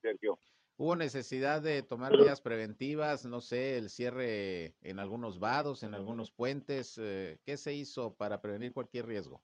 [0.00, 0.38] Sergio.
[0.76, 3.24] ¿Hubo necesidad de tomar medidas preventivas?
[3.24, 6.96] No sé, el cierre en algunos vados, en algunos puentes.
[7.02, 9.42] Eh, ¿Qué se hizo para prevenir cualquier riesgo?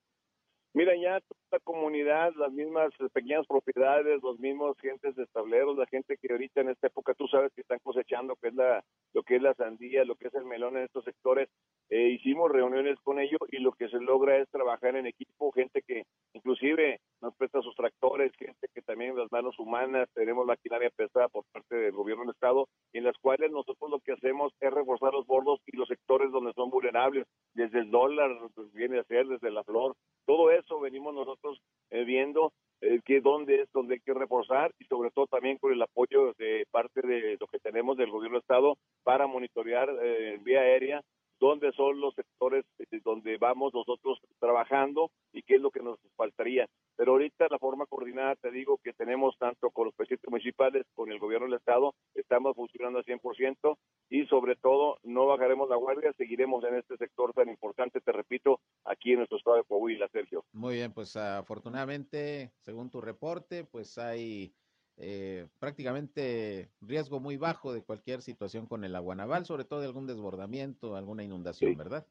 [0.75, 1.21] Mira, ya
[1.55, 6.63] la comunidad, las mismas pequeñas propiedades, los mismos gentes de tableros, la gente que ahorita
[6.63, 9.55] en esta época tú sabes que están cosechando, que es la, lo que es la
[9.55, 11.49] sandía, lo que es el melón en estos sectores,
[11.91, 15.83] eh, hicimos reuniones con ellos y lo que se logra es trabajar en equipo, gente
[15.87, 21.29] que inclusive nos presta sus tractores, gente que también las manos humanas, tenemos maquinaria pesada
[21.29, 25.13] por parte del gobierno del estado, en las cuales nosotros lo que hacemos es reforzar
[25.13, 29.29] los bordos y los sectores donde son vulnerables, desde el dólar, pues, viene a ser
[29.29, 29.95] desde la flor,
[30.27, 31.44] todo eso venimos nosotros
[31.91, 35.73] eh, viendo eh, que dónde es donde hay que reforzar y sobre todo también con
[35.73, 40.39] el apoyo de parte de lo que tenemos del gobierno del estado para monitorear eh,
[40.43, 41.03] vía aérea
[41.39, 45.99] dónde son los sectores eh, donde vamos nosotros trabajando y qué es lo que nos
[46.17, 46.67] faltaría.
[46.97, 51.11] Pero ahorita la forma coordinada, te digo que tenemos tanto con los presidentes municipales, con
[51.11, 53.77] el gobierno del Estado, estamos funcionando al 100%
[54.11, 58.61] y sobre todo no bajaremos la guardia, seguiremos en este sector tan importante, te repito,
[58.85, 60.45] aquí en nuestro estado de Coahuila, Sergio.
[60.53, 64.55] Muy bien, pues afortunadamente, según tu reporte, pues hay
[64.97, 69.87] eh, prácticamente riesgo muy bajo de cualquier situación con el agua naval, sobre todo de
[69.87, 72.07] algún desbordamiento, alguna inundación, ¿verdad?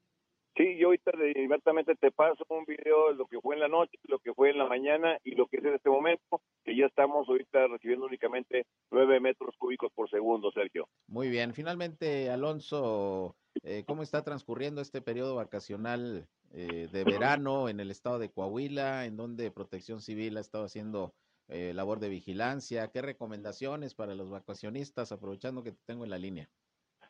[0.56, 3.98] Sí, yo ahorita inmediatamente te paso un video de lo que fue en la noche,
[4.04, 6.86] lo que fue en la mañana y lo que es en este momento, que ya
[6.86, 10.88] estamos ahorita recibiendo únicamente nueve metros cúbicos por segundo, Sergio.
[11.08, 17.80] Muy bien, finalmente, Alonso, eh, ¿cómo está transcurriendo este periodo vacacional eh, de verano en
[17.80, 21.15] el estado de Coahuila, en donde Protección Civil ha estado haciendo
[21.49, 26.17] eh, labor de vigilancia, qué recomendaciones para los vacacionistas, aprovechando que te tengo en la
[26.17, 26.49] línea.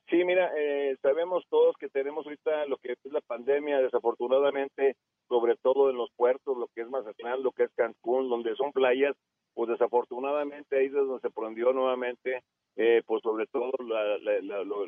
[0.10, 4.96] Sí, mira, eh, sabemos todos que tenemos ahorita lo que es la pandemia, desafortunadamente,
[5.30, 8.72] sobre todo en los puertos, lo que es Mazatlán, lo que es Cancún, donde son
[8.72, 9.16] playas,
[9.54, 12.44] pues desafortunadamente ahí es donde se prendió nuevamente,
[12.76, 14.18] eh, pues sobre todo la,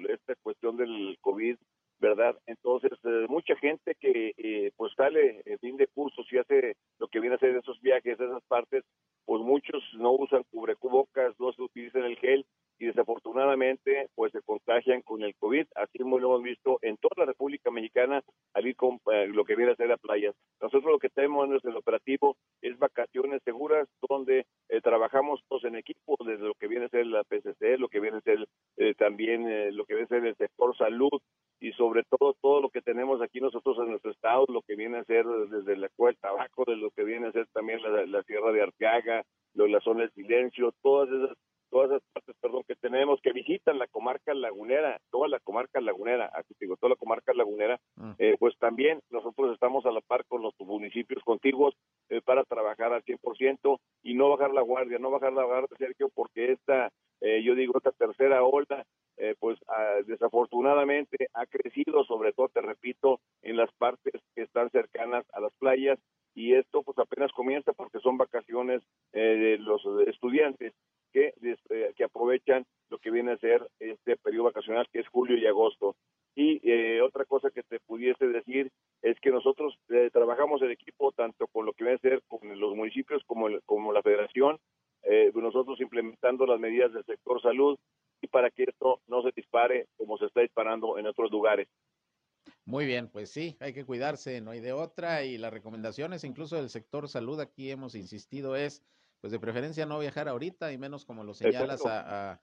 [0.10, 1.56] esta cuestión del COVID,
[2.00, 2.38] ¿verdad?
[2.46, 2.92] Entonces,
[3.30, 7.40] mucha gente que pues sale en fin de cursos y hace lo que viene a
[7.40, 8.84] ser esos viajes, esas partes,
[9.26, 12.46] pues muchos no usan cubrecubocas, no se utilizan el gel
[12.78, 17.14] y desafortunadamente pues se contagian con el COVID, así como lo hemos visto en toda
[17.18, 18.22] la República Mexicana
[18.54, 20.36] al ir con eh, lo que viene a ser las playas.
[20.62, 25.76] Nosotros lo que tenemos en el operativo es vacaciones seguras donde eh, trabajamos todos en
[25.76, 28.46] equipo, desde lo que viene a ser la PCC, lo que viene a ser
[28.78, 31.22] eh, también lo que viene a ser el sector salud
[31.60, 34.98] y sobre todo todo lo que tenemos aquí nosotros en nuestro estado, lo que viene
[34.98, 38.06] a ser desde la cueva del tabaco, de lo que viene a ser también la,
[38.06, 39.15] la Sierra de Arteaga,
[39.54, 41.38] lo, la zona del silencio, todas esas
[41.76, 46.32] todas esas partes, perdón, que tenemos que visitan la comarca lagunera, toda la comarca lagunera,
[46.34, 48.12] aquí digo, toda la comarca lagunera, mm.
[48.18, 51.74] eh, pues también nosotros estamos a la par con los municipios contiguos
[52.10, 56.10] eh, para trabajar al 100% y no bajar la guardia, no bajar la guardia, Sergio,
[56.14, 58.86] porque esta, eh, yo digo, esta tercera ola,
[59.40, 65.26] pues ah, desafortunadamente ha crecido, sobre todo, te repito, en las partes que están cercanas
[65.34, 66.00] a las playas
[66.34, 70.74] y esto pues apenas comienza porque son vacaciones de los estudiantes
[71.16, 71.34] que,
[71.70, 75.48] eh, que aprovechan lo que viene a ser este periodo vacacional que es julio y
[75.48, 75.96] agosto.
[76.36, 78.70] Y eh, otra cosa que te pudiese decir
[79.02, 82.60] es que nosotros eh, trabajamos en equipo tanto con lo que viene a ser con
[82.60, 84.60] los municipios como, como la federación,
[85.36, 87.78] nosotros implementando las medidas del sector salud
[88.22, 91.68] y para que esto no se dispare como se está disparando en otros lugares.
[92.66, 95.24] Muy bien, pues sí, hay que cuidarse, no hay de otra.
[95.24, 98.84] Y las recomendaciones, incluso del sector salud, aquí hemos insistido, es
[99.22, 102.40] pues de preferencia no viajar ahorita y menos como lo señalas a,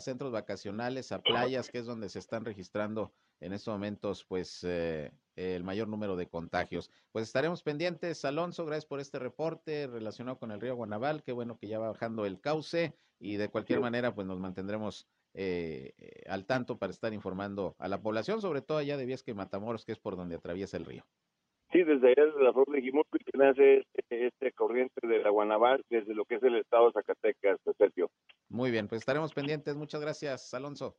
[0.00, 5.12] centros vacacionales, a playas, que es donde se están registrando en estos momentos pues eh,
[5.36, 6.90] el mayor número de contagios.
[7.12, 11.58] Pues estaremos pendientes, Alonso, gracias por este reporte relacionado con el río Guanaval, qué bueno
[11.58, 16.22] que ya va bajando el cauce y de cualquier manera pues nos mantendremos eh, eh,
[16.28, 19.84] al tanto para estar informando a la población, sobre todo allá de Viesca y Matamoros,
[19.84, 21.04] que es por donde atraviesa el río.
[21.72, 25.30] Sí, desde allá, desde la flor de Jimurco, que nace este, este, corriente de la
[25.30, 28.10] Guanabal, desde lo que es el estado de Zacatecas, Sergio.
[28.48, 29.76] Muy bien, pues estaremos pendientes.
[29.76, 30.96] Muchas gracias, Alonso.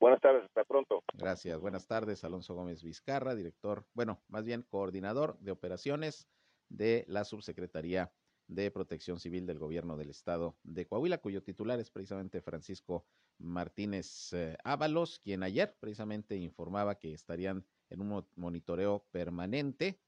[0.00, 1.02] Buenas tardes, hasta pronto.
[1.14, 6.28] Gracias, buenas tardes, Alonso Gómez Vizcarra, director, bueno, más bien coordinador de operaciones
[6.68, 8.12] de la Subsecretaría
[8.46, 13.06] de Protección Civil del Gobierno del Estado de Coahuila, cuyo titular es precisamente Francisco
[13.38, 20.00] Martínez eh, Ábalos, quien ayer precisamente informaba que estarían en un monitoreo permanente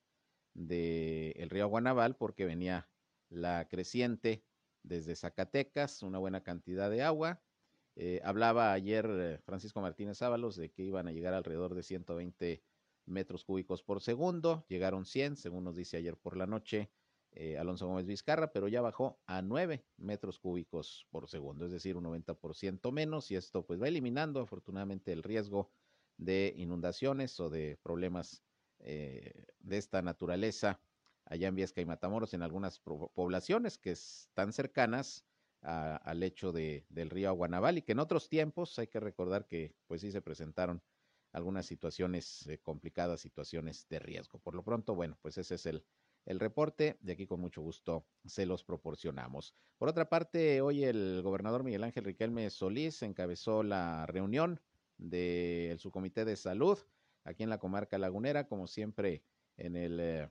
[0.54, 2.88] del el río Guanabal porque venía
[3.28, 4.44] la creciente
[4.82, 7.42] desde Zacatecas, una buena cantidad de agua.
[7.98, 12.62] Eh, hablaba ayer eh, Francisco Martínez Ábalos de que iban a llegar alrededor de 120
[13.06, 16.90] metros cúbicos por segundo, llegaron 100, según nos dice ayer por la noche
[17.32, 21.96] eh, Alonso Gómez Vizcarra, pero ya bajó a 9 metros cúbicos por segundo, es decir,
[21.96, 25.70] un 90% menos, y esto pues va eliminando afortunadamente el riesgo
[26.18, 28.42] de inundaciones o de problemas
[28.78, 30.80] de esta naturaleza
[31.24, 35.24] allá en Viesca y Matamoros, en algunas poblaciones que están cercanas
[35.66, 39.74] al lecho de, del río Aguanaval y que en otros tiempos hay que recordar que
[39.86, 40.80] pues sí se presentaron
[41.32, 44.38] algunas situaciones eh, complicadas, situaciones de riesgo.
[44.38, 45.84] Por lo pronto, bueno, pues ese es el,
[46.24, 46.96] el reporte.
[47.00, 49.54] De aquí con mucho gusto se los proporcionamos.
[49.76, 54.60] Por otra parte, hoy el gobernador Miguel Ángel Riquelme Solís encabezó la reunión
[54.98, 56.78] del subcomité de salud
[57.24, 59.24] aquí en la comarca lagunera, como siempre
[59.56, 60.30] en el eh,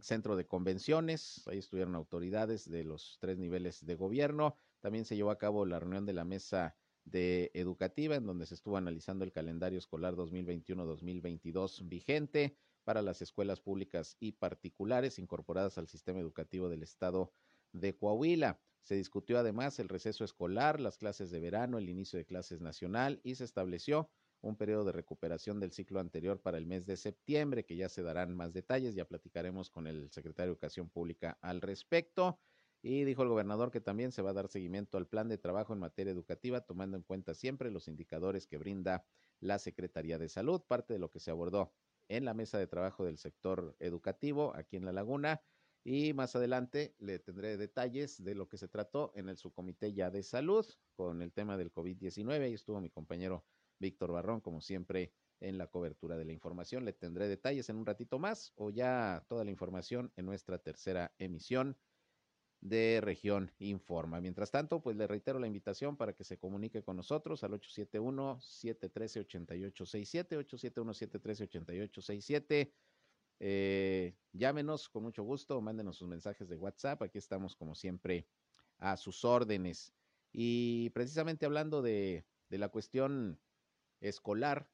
[0.00, 1.46] centro de convenciones.
[1.48, 4.54] Ahí estuvieron autoridades de los tres niveles de gobierno.
[4.80, 8.54] También se llevó a cabo la reunión de la mesa de educativa, en donde se
[8.54, 15.88] estuvo analizando el calendario escolar 2021-2022 vigente para las escuelas públicas y particulares incorporadas al
[15.88, 17.32] sistema educativo del estado
[17.72, 18.60] de Coahuila.
[18.82, 23.20] Se discutió además el receso escolar, las clases de verano, el inicio de clases nacional
[23.22, 27.64] y se estableció un periodo de recuperación del ciclo anterior para el mes de septiembre,
[27.64, 31.60] que ya se darán más detalles, ya platicaremos con el secretario de Educación Pública al
[31.60, 32.38] respecto.
[32.80, 35.72] Y dijo el gobernador que también se va a dar seguimiento al plan de trabajo
[35.72, 39.04] en materia educativa, tomando en cuenta siempre los indicadores que brinda
[39.40, 41.74] la Secretaría de Salud, parte de lo que se abordó
[42.08, 45.42] en la mesa de trabajo del sector educativo aquí en La Laguna.
[45.84, 50.10] Y más adelante le tendré detalles de lo que se trató en el subcomité ya
[50.10, 52.42] de salud con el tema del COVID-19.
[52.42, 53.44] Ahí estuvo mi compañero
[53.78, 56.84] Víctor Barrón, como siempre, en la cobertura de la información.
[56.84, 61.14] Le tendré detalles en un ratito más o ya toda la información en nuestra tercera
[61.18, 61.76] emisión
[62.60, 64.20] de Región Informa.
[64.20, 70.44] Mientras tanto, pues le reitero la invitación para que se comunique con nosotros al 871-713-8867,
[70.44, 72.72] 871-713-8867.
[73.40, 77.00] Eh, llámenos con mucho gusto, mándenos sus mensajes de WhatsApp.
[77.02, 78.26] Aquí estamos, como siempre,
[78.78, 79.94] a sus órdenes.
[80.32, 83.38] Y precisamente hablando de, de la cuestión
[84.00, 84.70] escolar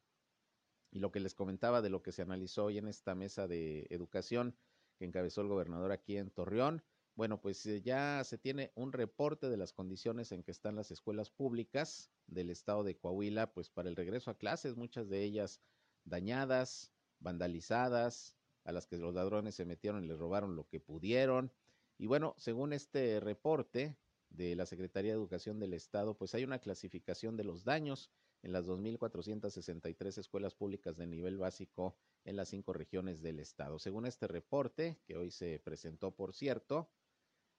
[0.90, 3.86] y lo que les comentaba de lo que se analizó hoy en esta mesa de
[3.90, 4.56] educación
[4.96, 6.84] que encabezó el gobernador aquí en Torreón,
[7.16, 10.90] bueno, pues eh, ya se tiene un reporte de las condiciones en que están las
[10.90, 15.60] escuelas públicas del estado de Coahuila, pues para el regreso a clases, muchas de ellas
[16.04, 21.52] dañadas, vandalizadas, a las que los ladrones se metieron y les robaron lo que pudieron.
[21.98, 23.96] Y bueno, según este reporte
[24.30, 28.10] de la Secretaría de Educación del Estado, pues hay una clasificación de los daños
[28.44, 33.78] en las 2.463 escuelas públicas de nivel básico en las cinco regiones del Estado.
[33.78, 36.90] Según este reporte, que hoy se presentó, por cierto,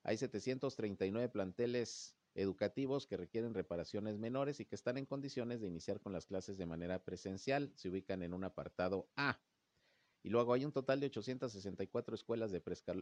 [0.04, 6.00] hay 739 planteles educativos que requieren reparaciones menores y que están en condiciones de iniciar
[6.00, 7.72] con las clases de manera presencial.
[7.76, 9.42] Se ubican en un apartado A.
[10.22, 12.62] Y luego hay un total de 864 escuelas de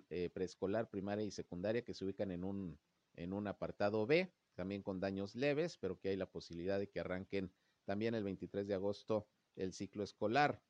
[0.10, 2.80] eh, preescolar, primaria y secundaria que se ubican en un,
[3.16, 7.02] en un apartado B, también con daños leves, pero que hay la posibilidad de que
[7.02, 7.52] arranquen
[7.86, 10.62] también el 23 de agosto el ciclo escolar.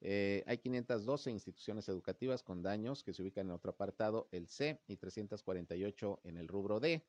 [0.00, 4.82] Eh, hay 512 instituciones educativas con daños que se ubican en otro apartado, el C,
[4.86, 7.06] y 348 en el rubro D.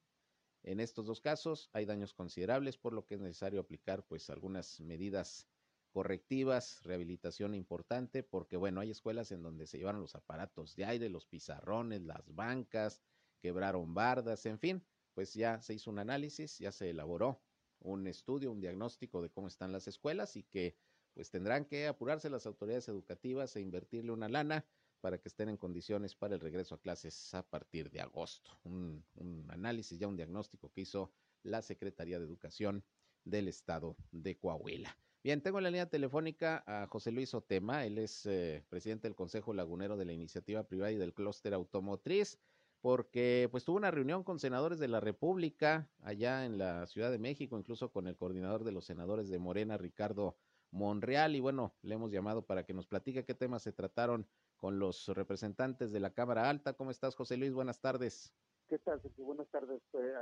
[0.63, 4.79] En estos dos casos hay daños considerables, por lo que es necesario aplicar pues algunas
[4.79, 5.47] medidas
[5.91, 11.09] correctivas, rehabilitación importante, porque bueno, hay escuelas en donde se llevaron los aparatos de aire,
[11.09, 13.01] los pizarrones, las bancas,
[13.39, 17.41] quebraron bardas, en fin, pues ya se hizo un análisis, ya se elaboró
[17.79, 20.75] un estudio, un diagnóstico de cómo están las escuelas y que
[21.13, 24.65] pues tendrán que apurarse las autoridades educativas e invertirle una lana
[24.99, 28.51] para que estén en condiciones para el regreso a clases a partir de agosto.
[28.63, 29.03] Un,
[29.49, 31.11] análisis, ya un diagnóstico que hizo
[31.43, 32.83] la Secretaría de Educación
[33.23, 34.97] del Estado de Coahuila.
[35.23, 39.15] Bien, tengo en la línea telefónica a José Luis Otema, él es eh, presidente del
[39.15, 42.37] Consejo Lagunero de la Iniciativa Privada y del Clúster Automotriz,
[42.85, 47.17] porque pues tuvo una reunión con senadores de la República allá en la Ciudad de
[47.17, 50.37] México, incluso con el coordinador de los senadores de Morena, Ricardo
[50.69, 54.77] Monreal y bueno, le hemos llamado para que nos platique qué temas se trataron con
[54.77, 56.73] los representantes de la Cámara Alta.
[56.73, 57.53] ¿Cómo estás, José Luis?
[57.55, 58.35] Buenas tardes.
[58.69, 59.81] ¿Qué tal, Buenas tardes.
[59.93, 60.13] Eh,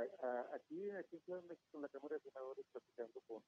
[0.54, 3.42] aquí, aquí en México, en la Cámara de Senadores, platicando con,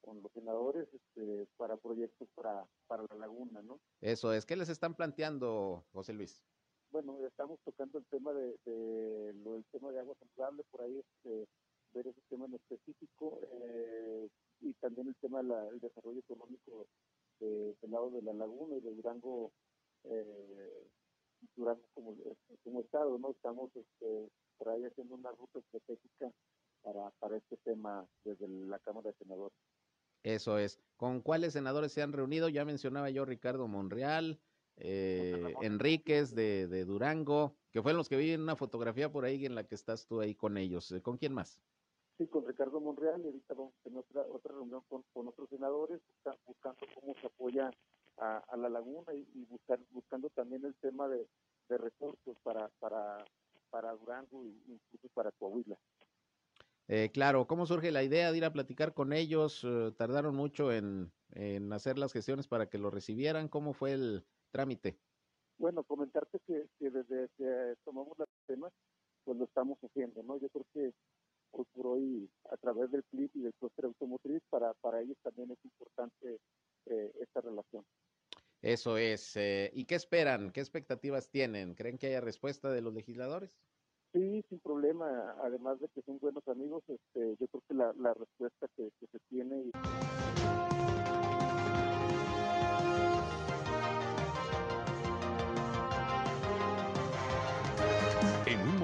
[0.00, 3.78] con los senadores este, para proyectos para, para la laguna, ¿no?
[4.00, 4.46] Eso es.
[4.46, 6.42] ¿Qué les están planteando, José Luis?
[6.90, 10.98] Bueno, estamos tocando el tema de, de lo del tema de agua potable, por ahí
[10.98, 11.46] este,
[11.92, 14.28] ver ese tema en específico eh,
[14.60, 16.86] y también el tema del desarrollo económico
[17.40, 19.52] del lado de la laguna y de Durango,
[20.04, 20.88] eh,
[21.54, 22.16] Durango como,
[22.64, 23.30] como estado, ¿no?
[23.30, 26.32] Estamos este, por ahí haciendo una ruta estratégica
[26.82, 29.56] para, para este tema desde la Cámara de Senadores.
[30.24, 30.80] Eso es.
[30.96, 32.48] ¿Con cuáles senadores se han reunido?
[32.48, 34.40] Ya mencionaba yo Ricardo Monreal,
[34.80, 39.44] eh, Enríquez de, de, Durango, que fueron los que vi en una fotografía por ahí
[39.44, 40.94] en la que estás tú ahí con ellos.
[41.02, 41.60] ¿Con quién más?
[42.18, 45.48] Sí, con Ricardo Monreal y ahorita vamos a tener otra, otra reunión con, con otros
[45.48, 46.00] senadores
[46.46, 47.70] buscando cómo se apoya
[48.16, 51.26] a, a la laguna y, buscar, buscando también el tema de,
[51.68, 53.24] de recursos para, para,
[53.70, 55.78] para Durango e incluso para Coahuila.
[56.88, 59.62] Eh, claro, ¿cómo surge la idea de ir a platicar con ellos?
[59.62, 63.48] Eh, ¿Tardaron mucho en, en, hacer las gestiones para que lo recibieran?
[63.48, 64.98] ¿Cómo fue el trámite?
[65.58, 68.70] Bueno, comentarte que, que desde que tomamos la tema,
[69.24, 70.38] pues lo estamos haciendo, ¿no?
[70.38, 70.92] Yo creo que
[71.50, 75.50] hoy por hoy, a través del CLIP y del clúster automotriz, para, para ellos también
[75.50, 76.38] es importante
[76.86, 77.84] eh, esta relación.
[78.62, 79.36] Eso es.
[79.36, 80.50] Eh, ¿Y qué esperan?
[80.50, 81.74] ¿Qué expectativas tienen?
[81.74, 83.50] ¿Creen que haya respuesta de los legisladores?
[84.12, 85.36] Sí, sin problema.
[85.42, 89.06] Además de que son buenos amigos, este, yo creo que la, la respuesta que, que
[89.06, 89.56] se tiene.
[89.60, 89.72] Y...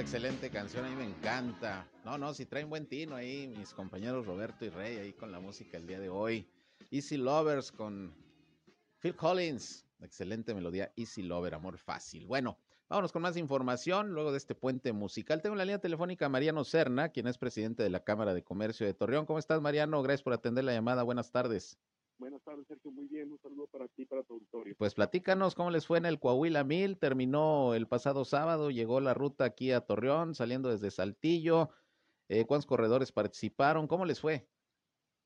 [0.00, 1.86] Excelente canción a mí me encanta.
[2.04, 5.40] No, no, si traen buen tino ahí, mis compañeros Roberto y Rey ahí con la
[5.40, 6.48] música el día de hoy.
[6.90, 8.14] Easy Lovers con
[9.00, 9.84] Phil Collins.
[10.00, 12.26] Excelente melodía, Easy Lover, amor fácil.
[12.26, 15.42] Bueno, vámonos con más información luego de este puente musical.
[15.42, 18.44] Tengo en la línea telefónica a Mariano Serna, quien es presidente de la Cámara de
[18.44, 19.26] Comercio de Torreón.
[19.26, 20.00] ¿Cómo estás, Mariano?
[20.02, 21.02] Gracias por atender la llamada.
[21.02, 21.76] Buenas tardes.
[22.18, 22.90] Buenas tardes, Sergio.
[22.90, 23.30] Muy bien.
[23.30, 24.74] Un saludo para ti para tu auditorio.
[24.76, 26.98] Pues platícanos cómo les fue en el Coahuila Mil.
[26.98, 31.70] Terminó el pasado sábado, llegó la ruta aquí a Torreón, saliendo desde Saltillo.
[32.28, 33.86] Eh, ¿Cuántos corredores participaron?
[33.86, 34.48] ¿Cómo les fue?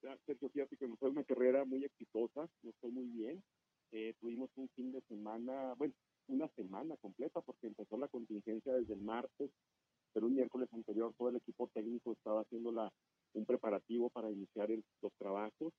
[0.03, 3.43] Ya, Sergio, fíjate que fue una carrera muy exitosa, nos fue muy bien.
[3.93, 5.95] Eh, tuvimos un fin de semana, bueno,
[6.29, 9.51] una semana completa porque empezó la contingencia desde el martes,
[10.13, 12.93] pero un miércoles anterior todo el equipo técnico estaba haciendo la,
[13.35, 15.73] un preparativo para iniciar el, los trabajos.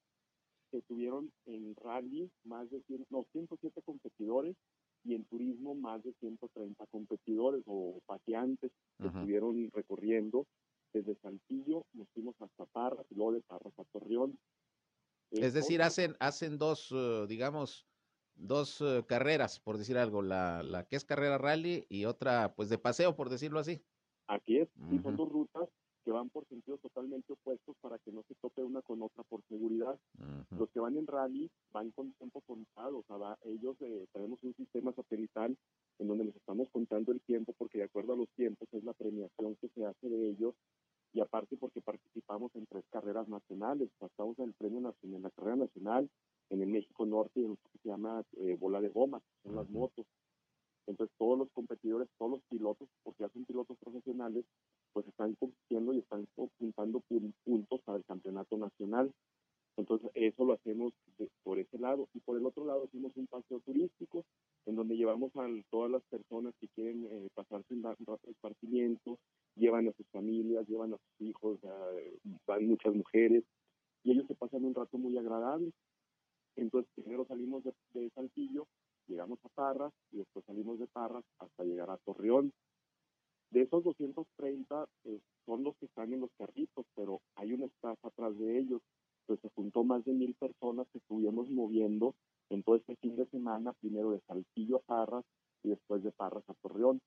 [0.73, 4.55] Se tuvieron en rally más de 100, no, 107 competidores
[5.03, 10.47] y en turismo más de 130 competidores o paseantes que estuvieron recorriendo
[10.91, 14.35] desde Saltillo, nos fuimos hasta Parras y luego de Parras a Torreón.
[15.29, 17.85] Es decir, hacen, hacen dos, uh, digamos,
[18.33, 22.69] dos uh, carreras, por decir algo, la, la que es carrera rally y otra, pues,
[22.69, 23.79] de paseo, por decirlo así.
[24.27, 24.99] Aquí es, uh -huh.
[24.99, 25.69] y son dos rutas
[26.03, 29.41] que van por sentidos totalmente opuestos para que no se tope una con otra por
[29.47, 29.99] seguridad.
[30.19, 30.59] Uh -huh.
[30.59, 34.43] Los que van en rally van con tiempo contado, o sea, va, ellos eh, tenemos
[34.43, 35.57] un sistema satelital
[35.99, 38.93] en donde les estamos contando el tiempo porque de acuerdo a los tiempos es la
[38.93, 40.55] premiación que se hace de ellos
[41.13, 45.29] y aparte porque participamos en tres carreras nacionales, pasamos en el premio nacional, en la
[45.29, 46.09] carrera nacional,
[46.49, 49.69] en el México Norte, en lo que se llama eh, bola de goma, son las
[49.69, 50.07] motos.
[50.87, 54.43] Entonces todos los competidores, todos los pilotos, porque ya son pilotos profesionales,
[54.93, 56.25] pues están compitiendo y están
[56.59, 57.01] juntando
[57.43, 59.11] puntos para el campeonato nacional.
[59.75, 62.07] Entonces eso lo hacemos de, por ese lado.
[62.13, 64.23] Y por el otro lado hicimos un paseo turístico,
[64.65, 69.17] en donde llevamos a todas las personas que quieren eh, pasarse un rato esparcimiento,
[69.55, 73.43] llevan a sus familias, llevan a sus hijos, eh, van muchas mujeres,
[74.03, 75.71] y ellos se pasan un rato muy agradable.
[76.55, 78.67] Entonces primero salimos de, de Saltillo,
[79.07, 82.53] llegamos a Parras, y después salimos de Parras hasta llegar a Torreón.
[83.53, 88.07] De esos 230 eh, son los que están en los carritos, pero hay una estafa
[88.07, 88.81] atrás de ellos.
[89.27, 92.15] Pues se juntó más de mil personas que estuvimos moviendo
[92.49, 95.23] en todo este fin de semana, primero de Saltillo a Parras
[95.61, 96.99] y después de Parras a Torreón,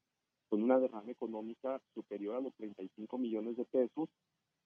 [0.49, 4.09] con una derrama económica superior a los 35 millones de pesos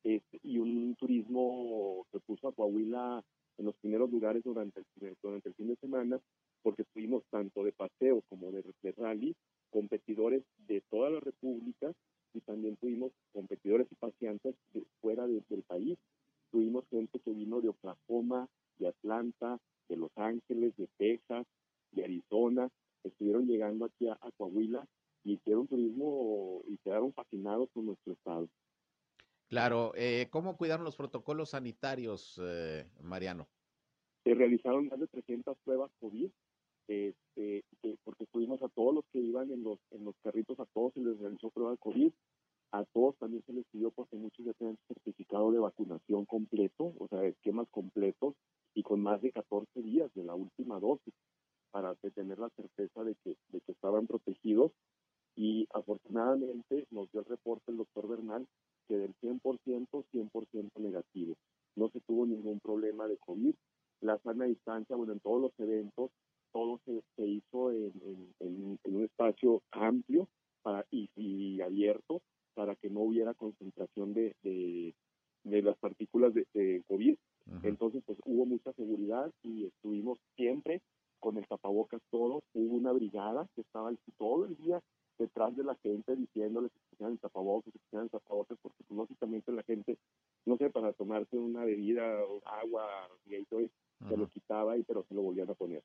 [0.04, 3.24] este, y un turismo que puso a Coahuila
[3.56, 6.20] en los primeros lugares durante el, durante el fin de semana,
[6.60, 9.34] porque tuvimos tanto de paseo como de, de rally
[9.70, 11.92] competidores de toda la República
[12.32, 15.98] y también tuvimos competidores y paseantes de fuera de, del país.
[16.50, 18.48] Tuvimos gente que vino de Oklahoma,
[18.78, 19.58] de Atlanta,
[19.88, 21.46] de Los Ángeles, de Texas,
[21.92, 22.68] de Arizona,
[23.04, 24.86] estuvieron llegando aquí a, a Coahuila
[25.24, 28.48] y hicieron turismo y quedaron fascinados con nuestro estado.
[29.48, 33.48] Claro, eh, ¿cómo cuidaron los protocolos sanitarios, eh, Mariano?
[34.22, 36.30] Se realizaron más de 300 pruebas COVID,
[36.88, 40.66] este, que, porque estuvimos a todos los que iban en los, en los carritos, a
[40.66, 42.12] todos se les realizó prueba de COVID,
[42.72, 47.08] a todos también se les pidió porque muchos ya tienen certificado de vacunación completo, o
[47.08, 48.34] sea, esquemas completos
[48.74, 51.14] y con más de 14 días de la última dosis
[51.70, 54.72] para tener la certeza de que, de que estaban protegidos
[55.36, 58.46] y afortunadamente nos dio el reporte el doctor Bernal
[58.88, 61.36] que del 100%, 100% negativo.
[61.76, 63.54] No se tuvo ningún problema de COVID.
[64.00, 66.10] La sana distancia, bueno, en todos los eventos,
[66.52, 67.92] todo se, se hizo en,
[68.40, 70.28] en, en, un espacio amplio
[70.62, 72.22] para, y, abierto
[72.54, 77.16] para que no hubiera concentración de, de, las partículas de, de COVID.
[77.62, 80.82] Entonces, pues hubo mucha seguridad y estuvimos siempre
[81.18, 82.42] con el tapabocas todos.
[82.54, 84.80] Hubo una brigada que estaba todo el día
[85.20, 88.96] detrás de la gente diciéndoles que pusieran el tapabocas, que pusieran el tapabocas, porque pues,
[88.96, 89.98] lógicamente la gente,
[90.46, 92.86] no sé, para tomarse una bebida, o agua,
[94.08, 95.82] se lo quitaba y pero se lo volvían a poner.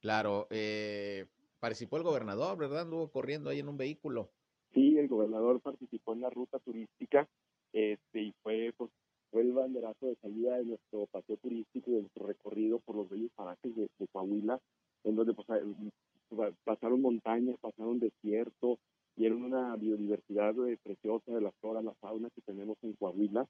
[0.00, 1.26] Claro, eh,
[1.60, 2.82] participó el gobernador, ¿verdad?
[2.82, 4.30] Anduvo corriendo ahí en un vehículo.
[4.74, 7.28] Sí, el gobernador participó en la ruta turística
[7.72, 8.90] este, y fue, pues,
[9.30, 13.30] fue el banderazo de salida de nuestro paseo turístico, de nuestro recorrido por los bellos
[13.34, 14.60] parajes de, Coahuila,
[15.04, 18.78] en donde pues, pasaron montañas, pasaron desierto,
[19.16, 23.46] vieron una biodiversidad eh, preciosa de la flora, la fauna que tenemos en Coahuila,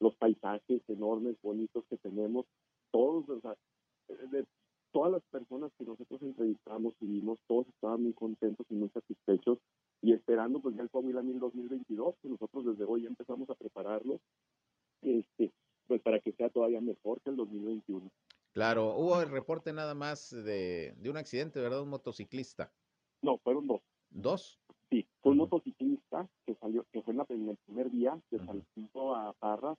[0.00, 2.46] los paisajes enormes, bonitos que tenemos,
[2.90, 3.54] todos, o sea,
[4.08, 4.44] de
[4.92, 9.58] todas las personas que nosotros entrevistamos y vimos, todos estaban muy contentos y muy satisfechos
[10.02, 14.20] y esperando pues ya el Coahuila 2022, que nosotros desde hoy empezamos a prepararlo,
[15.02, 15.52] este,
[15.86, 18.10] pues para que sea todavía mejor que el 2021.
[18.52, 21.82] Claro, hubo el reporte nada más de, de un accidente, ¿verdad?
[21.82, 22.72] Un motociclista.
[23.22, 23.82] No, fueron dos.
[24.10, 24.58] ¿Dos?
[24.90, 29.14] Sí, fue un motociclista que salió, que fue en, la, el primer día de Saltillo
[29.14, 29.78] a Parras,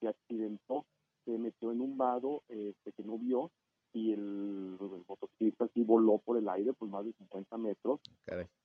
[0.00, 0.86] se accidentó,
[1.26, 3.50] se metió en un vado este, que no vio
[3.96, 4.76] y el,
[5.08, 7.98] motociclista sí voló por el aire por más de 50 metros,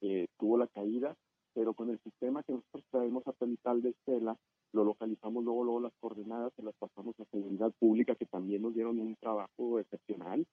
[0.02, 1.16] eh, tuvo la caída,
[1.54, 4.36] pero con el sistema que nosotros traemos satelital de Estela,
[4.74, 8.74] lo localizamos luego, luego las coordenadas, se las pasamos a seguridad pública, que también nos
[8.74, 10.46] dieron un trabajo excepcional,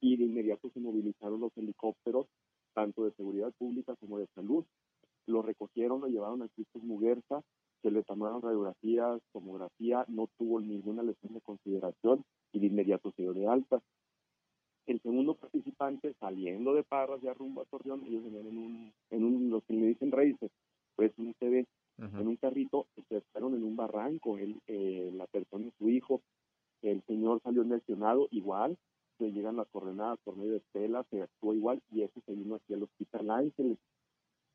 [0.00, 2.28] y de inmediato se movilizaron los helicópteros,
[2.72, 4.64] tanto de seguridad pública como de salud.
[5.26, 7.42] Lo recogieron, lo llevaron al Cristo Muguerza,
[7.82, 13.22] se le tomaron radiografías, tomografía, no tuvo ninguna lesión de consideración y de inmediato se
[13.22, 13.82] dio de alta.
[14.86, 19.24] El segundo participante, saliendo de Parras ya rumbo a Torreón, ellos venían en un, en
[19.24, 20.50] un, los que me dicen raíces,
[20.94, 21.66] pues un TV,
[21.98, 26.20] en un carrito, se fueron en un barranco, él, eh, la persona y su hijo,
[26.82, 28.76] el señor salió lesionado igual,
[29.18, 32.56] se llegan las coordenadas por medio de estela, se actuó igual y ese se vino
[32.56, 33.78] hacia el Hospital Ángeles.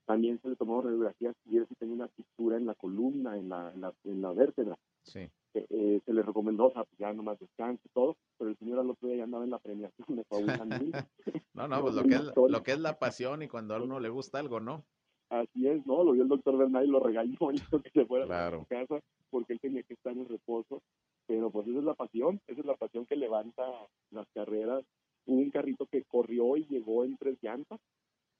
[0.06, 3.50] También se le tomó radiografías y él sí tenía una fisura en la columna, en
[3.50, 4.78] la, en la, en la vértebra.
[5.04, 5.30] Sí.
[5.56, 8.80] Eh, se le recomendó, o sea, pues ya nomás descanse y todo, pero el señor
[8.80, 10.26] al otro día ya andaba en la premiación de
[11.54, 14.00] No, no, pues lo que, es, lo que es la pasión y cuando a uno
[14.00, 14.86] le gusta algo, ¿no?
[15.30, 16.04] Así es, ¿no?
[16.04, 19.00] Lo vio el doctor Bernal y lo regañó dijo que se fuera a su casa
[19.30, 20.82] porque él tenía que estar en reposo.
[21.28, 23.64] Pero pues esa es la pasión, esa es la pasión que levanta
[24.12, 24.84] las carreras.
[25.26, 27.80] Hubo un carrito que corrió y llegó en tres llantas,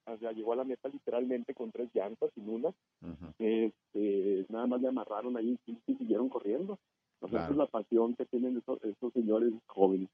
[0.06, 2.74] o sea, llegó a la meta literalmente con tres llantas sin una.
[3.38, 6.80] este, nada más le amarraron ahí y siguieron corriendo.
[7.22, 10.10] Esa es la pasión que tienen estos, estos señores jóvenes.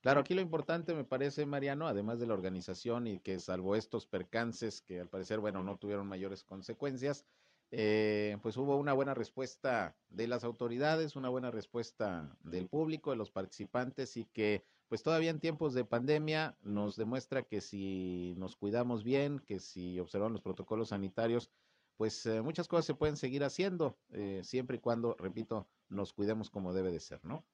[0.00, 4.06] Claro, aquí lo importante me parece, Mariano, además de la organización y que salvo estos
[4.06, 7.24] percances que al parecer, bueno, no tuvieron mayores consecuencias,
[7.70, 13.16] eh, pues hubo una buena respuesta de las autoridades, una buena respuesta del público, de
[13.16, 18.54] los participantes y que pues todavía en tiempos de pandemia nos demuestra que si nos
[18.54, 21.50] cuidamos bien, que si observamos los protocolos sanitarios,
[21.96, 26.50] pues eh, muchas cosas se pueden seguir haciendo, eh, siempre y cuando, repito, nos cuidemos
[26.50, 27.44] como debe de ser, ¿no?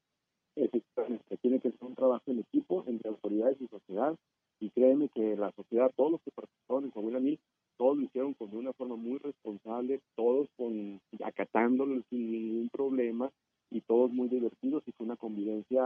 [1.40, 4.16] tiene que ser un trabajo en equipo entre autoridades y sociedad.
[4.60, 7.40] Y créeme que la sociedad, todos los que participaron en Coahuila Mil,
[7.78, 13.30] todos lo hicieron con una forma muy responsable, todos con acatándolo sin ningún problema
[13.70, 15.80] y todos muy divertidos y fue una convivencia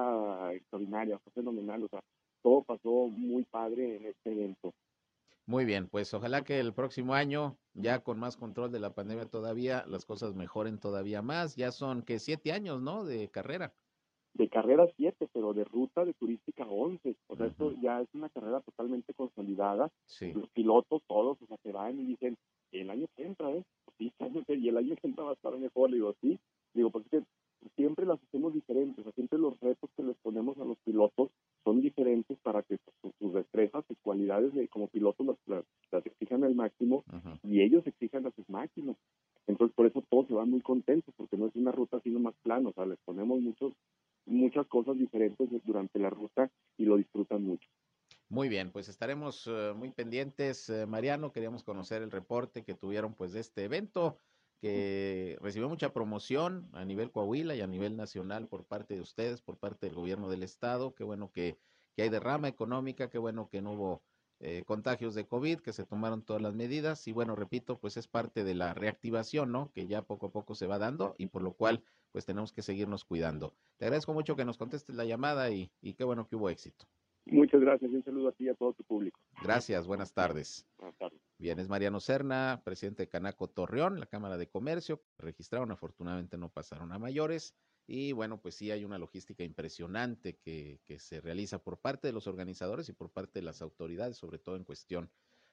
[0.53, 2.03] extraordinaria, fue fenomenal, o sea,
[2.43, 4.75] todo pasó muy padre en este evento.
[5.55, 9.27] Muy bien, pues ojalá que el próximo año, ya con más control de la pandemia
[9.27, 11.55] todavía, las cosas mejoren todavía más.
[11.55, 13.05] Ya son que siete años, ¿no?
[13.05, 13.73] De carrera
[14.33, 17.15] de carrera 7, pero de ruta de turística 11.
[17.29, 19.93] O sea, esto ya es una carrera totalmente consolidada.
[20.35, 22.37] Los pilotos todos, o sea, se van y dicen,
[22.73, 23.63] el año que entra, ¿eh?
[23.97, 24.13] Sí,
[24.49, 25.91] y el año que entra va a estar mejor.
[25.91, 26.37] Le digo, sí.
[26.75, 27.25] Digo, porque que
[27.77, 28.99] siempre las hacemos diferentes.
[28.99, 31.31] O sea, siempre los retos que les ponemos a los pilotos
[31.63, 32.79] son diferentes para que
[34.15, 37.05] cualidades de, como pilotos las, las, exijan al máximo
[37.43, 38.97] y ellos exijan a sus máquinas.
[39.49, 42.35] Entonces, por eso todos se van muy contentos, porque no es una ruta así más
[42.45, 42.69] plana.
[42.69, 43.73] O sea, les ponemos muchos
[44.27, 47.69] muchas cosas diferentes durante la ruta y lo disfrutan mucho.
[48.29, 51.33] Muy bien, pues estaremos eh, muy pendientes, eh, Mariano.
[51.33, 54.19] Queríamos conocer el reporte que tuvieron pues de este evento
[54.61, 59.43] que recibió mucha promoción a nivel Coahuila y a nivel nacional por parte de ustedes,
[59.43, 60.95] por parte del gobierno del estado.
[60.95, 61.59] Qué bueno que,
[61.95, 64.03] que hay derrama económica, qué bueno que no hubo
[64.41, 68.09] eh, contagios de COVID, que se tomaron todas las medidas y bueno, repito, pues es
[68.09, 69.71] parte de la reactivación, ¿no?
[69.73, 71.83] Que ya poco a poco se va dando y por lo cual
[72.13, 73.55] pues tenemos que seguirnos cuidando.
[73.77, 76.87] Te agradezco mucho que nos contestes la llamada y, y qué bueno que hubo éxito.
[77.27, 79.19] Muchas gracias y un saludo a ti y a todo tu público.
[79.43, 80.67] Gracias, buenas tardes.
[80.77, 81.21] Buenas tardes.
[81.39, 85.03] Bien, es Mariano Serna, presidente de Canaco Torreón, la Cámara de Comercio.
[85.19, 87.55] Registraron, afortunadamente no pasaron a mayores.
[87.87, 92.13] Y bueno, pues sí hay una logística impresionante que, que se realiza por parte de
[92.13, 95.11] los organizadores y por parte de las autoridades, sobre todo en cuestión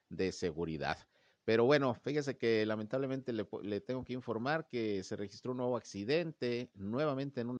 [0.10, 0.98] de seguridad.
[1.44, 6.70] Pero bueno, fíjese que lamentablemente le, tengo que informar que se registró un nuevo accidente
[6.76, 7.58] nuevamente en, un,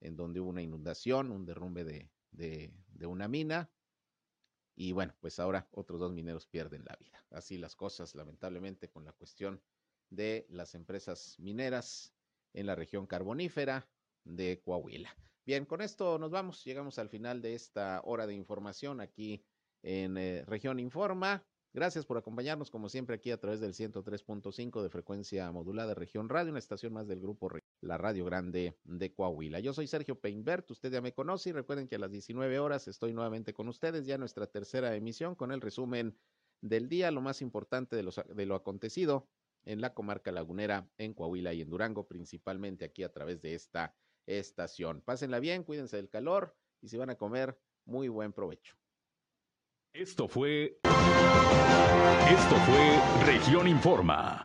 [0.00, 3.70] en donde hubo una inundación, un derrumbe de, de una mina.
[4.74, 7.24] Y bueno, pues ahora otros dos mineros pierden la vida.
[7.30, 9.62] Así las cosas, lamentablemente, con la cuestión
[10.10, 12.12] de las empresas mineras
[12.52, 13.88] en la región carbonífera
[14.26, 15.16] de Coahuila.
[15.46, 16.64] Bien, con esto nos vamos.
[16.64, 19.44] Llegamos al final de esta hora de información aquí
[19.82, 21.46] en eh, Región Informa.
[21.72, 26.50] Gracias por acompañarnos, como siempre, aquí a través del 103.5 de frecuencia modulada Región Radio,
[26.50, 27.50] una estación más del grupo
[27.82, 29.60] La Radio Grande de Coahuila.
[29.60, 32.88] Yo soy Sergio Peinbert, usted ya me conoce y recuerden que a las 19 horas
[32.88, 36.16] estoy nuevamente con ustedes, ya nuestra tercera emisión con el resumen
[36.62, 39.28] del día, lo más importante de, de lo acontecido
[39.66, 43.94] en la comarca lagunera, en Coahuila y en Durango, principalmente aquí a través de esta
[44.26, 45.00] estación.
[45.00, 48.76] Pásenla bien, cuídense del calor y si van a comer, muy buen provecho.
[49.92, 50.78] Esto fue.
[52.30, 54.44] Esto fue Región Informa.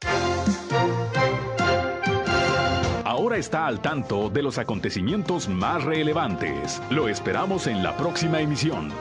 [3.04, 6.82] Ahora está al tanto de los acontecimientos más relevantes.
[6.90, 8.92] Lo esperamos en la próxima emisión.